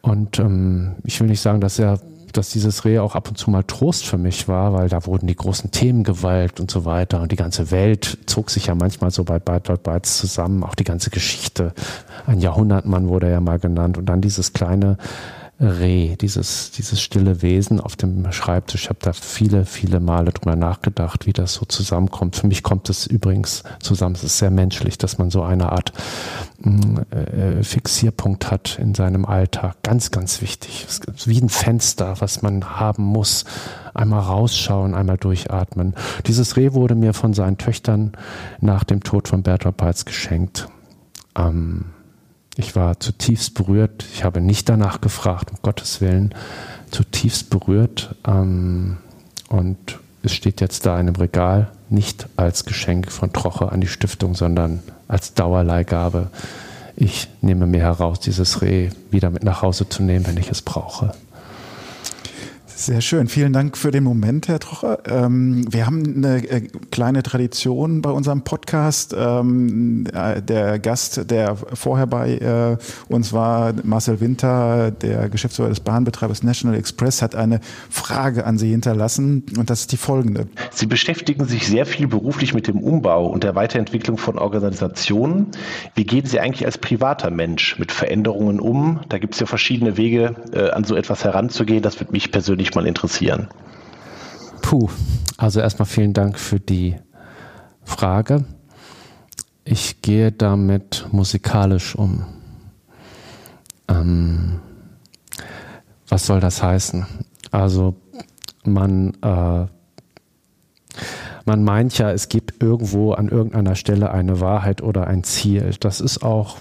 [0.00, 1.98] Und ähm, ich will nicht sagen, dass er
[2.36, 5.26] dass dieses Reh auch ab und zu mal Trost für mich war, weil da wurden
[5.26, 7.20] die großen Themen gewalt und so weiter.
[7.22, 10.84] Und die ganze Welt zog sich ja manchmal so bei Bertolt Beitz zusammen, auch die
[10.84, 11.72] ganze Geschichte.
[12.26, 13.98] Ein Jahrhundertmann wurde ja mal genannt.
[13.98, 14.98] Und dann dieses kleine
[15.60, 18.84] Reh, dieses, dieses stille Wesen auf dem Schreibtisch.
[18.84, 22.34] Ich habe da viele, viele Male drüber nachgedacht, wie das so zusammenkommt.
[22.34, 24.16] Für mich kommt es übrigens zusammen.
[24.16, 25.92] Es ist sehr menschlich, dass man so eine Art
[26.58, 29.76] mm, äh, Fixierpunkt hat in seinem Alltag.
[29.84, 30.86] Ganz, ganz wichtig.
[30.88, 33.44] Es ist wie ein Fenster, was man haben muss.
[33.94, 35.94] Einmal rausschauen, einmal durchatmen.
[36.26, 38.12] Dieses Reh wurde mir von seinen Töchtern
[38.60, 40.68] nach dem Tod von Bertolt Peitz geschenkt.
[41.36, 41.93] Ähm,
[42.56, 44.04] ich war zutiefst berührt.
[44.14, 46.34] Ich habe nicht danach gefragt, um Gottes Willen,
[46.90, 48.14] zutiefst berührt.
[48.26, 48.98] Ähm,
[49.48, 53.88] und es steht jetzt da in einem Regal, nicht als Geschenk von Troche an die
[53.88, 56.30] Stiftung, sondern als Dauerleihgabe.
[56.96, 60.62] Ich nehme mir heraus, dieses Reh wieder mit nach Hause zu nehmen, wenn ich es
[60.62, 61.12] brauche.
[62.76, 63.28] Sehr schön.
[63.28, 64.98] Vielen Dank für den Moment, Herr Trocher.
[65.06, 69.14] Ähm, wir haben eine äh, kleine Tradition bei unserem Podcast.
[69.16, 72.76] Ähm, äh, der Gast, der vorher bei äh,
[73.12, 77.60] uns war, Marcel Winter, der Geschäftsführer des Bahnbetreibers National Express, hat eine
[77.90, 80.48] Frage an Sie hinterlassen und das ist die folgende.
[80.72, 85.46] Sie beschäftigen sich sehr viel beruflich mit dem Umbau und der Weiterentwicklung von Organisationen.
[85.94, 89.00] Wie gehen Sie eigentlich als privater Mensch mit Veränderungen um?
[89.08, 90.34] Da gibt es ja verschiedene Wege,
[90.72, 91.80] an so etwas heranzugehen.
[91.80, 93.48] Das wird mich persönlich mich mal interessieren.
[94.62, 94.88] Puh,
[95.36, 96.96] also erstmal vielen Dank für die
[97.82, 98.44] Frage.
[99.64, 102.24] Ich gehe damit musikalisch um.
[103.88, 104.60] Ähm,
[106.08, 107.06] was soll das heißen?
[107.50, 107.96] Also
[108.64, 109.66] man, äh,
[111.44, 115.74] man meint ja, es gibt irgendwo an irgendeiner Stelle eine Wahrheit oder ein Ziel.
[115.80, 116.56] Das ist auch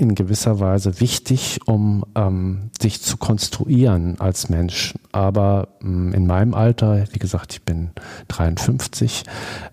[0.00, 4.94] in gewisser Weise wichtig, um ähm, sich zu konstruieren als Mensch.
[5.12, 7.90] Aber ähm, in meinem Alter, wie gesagt, ich bin
[8.28, 9.24] 53,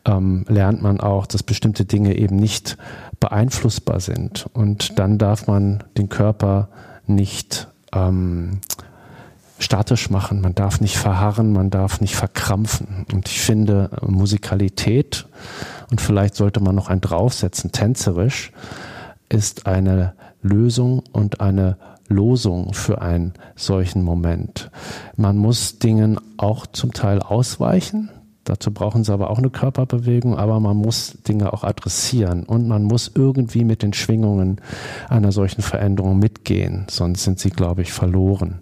[0.06, 2.78] ähm, lernt man auch, dass bestimmte Dinge eben nicht
[3.20, 4.48] beeinflussbar sind.
[4.54, 6.70] Und dann darf man den Körper
[7.06, 8.60] nicht ähm,
[9.60, 13.06] statisch machen, man darf nicht verharren, man darf nicht verkrampfen.
[13.12, 15.26] Und ich finde Musikalität,
[15.90, 18.52] und vielleicht sollte man noch ein draufsetzen, tänzerisch,
[19.30, 24.72] ist eine Lösung und eine Losung für einen solchen Moment.
[25.16, 28.10] Man muss Dingen auch zum Teil ausweichen.
[28.46, 32.84] Dazu brauchen sie aber auch eine Körperbewegung, aber man muss Dinge auch adressieren und man
[32.84, 34.62] muss irgendwie mit den Schwingungen
[35.10, 38.60] einer solchen Veränderung mitgehen, sonst sind sie, glaube ich, verloren.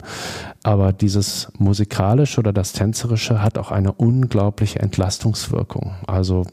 [0.64, 5.94] Aber dieses musikalische oder das tänzerische hat auch eine unglaubliche Entlastungswirkung.
[6.08, 6.48] Also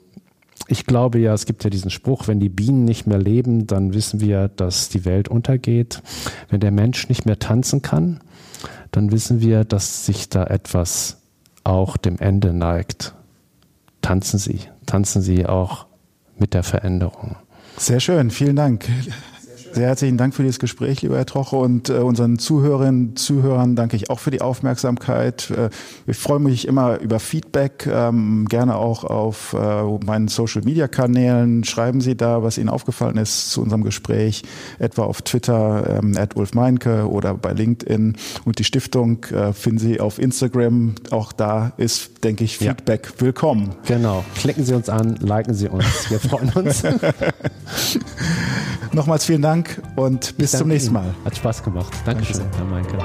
[0.68, 3.94] ich glaube ja, es gibt ja diesen Spruch, wenn die Bienen nicht mehr leben, dann
[3.94, 6.02] wissen wir, dass die Welt untergeht.
[6.48, 8.20] Wenn der Mensch nicht mehr tanzen kann,
[8.90, 11.18] dann wissen wir, dass sich da etwas
[11.64, 13.14] auch dem Ende neigt.
[14.02, 15.86] Tanzen Sie, tanzen Sie auch
[16.38, 17.36] mit der Veränderung.
[17.76, 18.88] Sehr schön, vielen Dank.
[19.72, 21.56] Sehr herzlichen Dank für dieses Gespräch, lieber Herr Troche.
[21.56, 25.50] Und äh, unseren Zuhörerinnen und Zuhörern danke ich auch für die Aufmerksamkeit.
[25.50, 25.70] Äh,
[26.06, 31.64] ich freue mich immer über Feedback, ähm, gerne auch auf äh, meinen Social-Media-Kanälen.
[31.64, 34.42] Schreiben Sie da, was Ihnen aufgefallen ist zu unserem Gespräch,
[34.78, 38.16] etwa auf Twitter, ähm, at Wolf Meinke oder bei LinkedIn.
[38.44, 40.96] Und die Stiftung äh, finden Sie auf Instagram.
[41.10, 43.20] Auch da ist, denke ich, Feedback ja.
[43.22, 43.70] willkommen.
[43.86, 44.22] Genau.
[44.34, 46.10] Klicken Sie uns an, liken Sie uns.
[46.10, 46.82] Wir freuen uns.
[48.92, 49.61] Nochmals vielen Dank
[49.96, 51.14] und bis zum nächsten Mal.
[51.24, 51.92] Hat Spaß gemacht.
[52.04, 52.98] Dankeschön, Herr Meinke.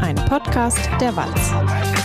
[0.00, 1.95] Ein Podcast der Walz.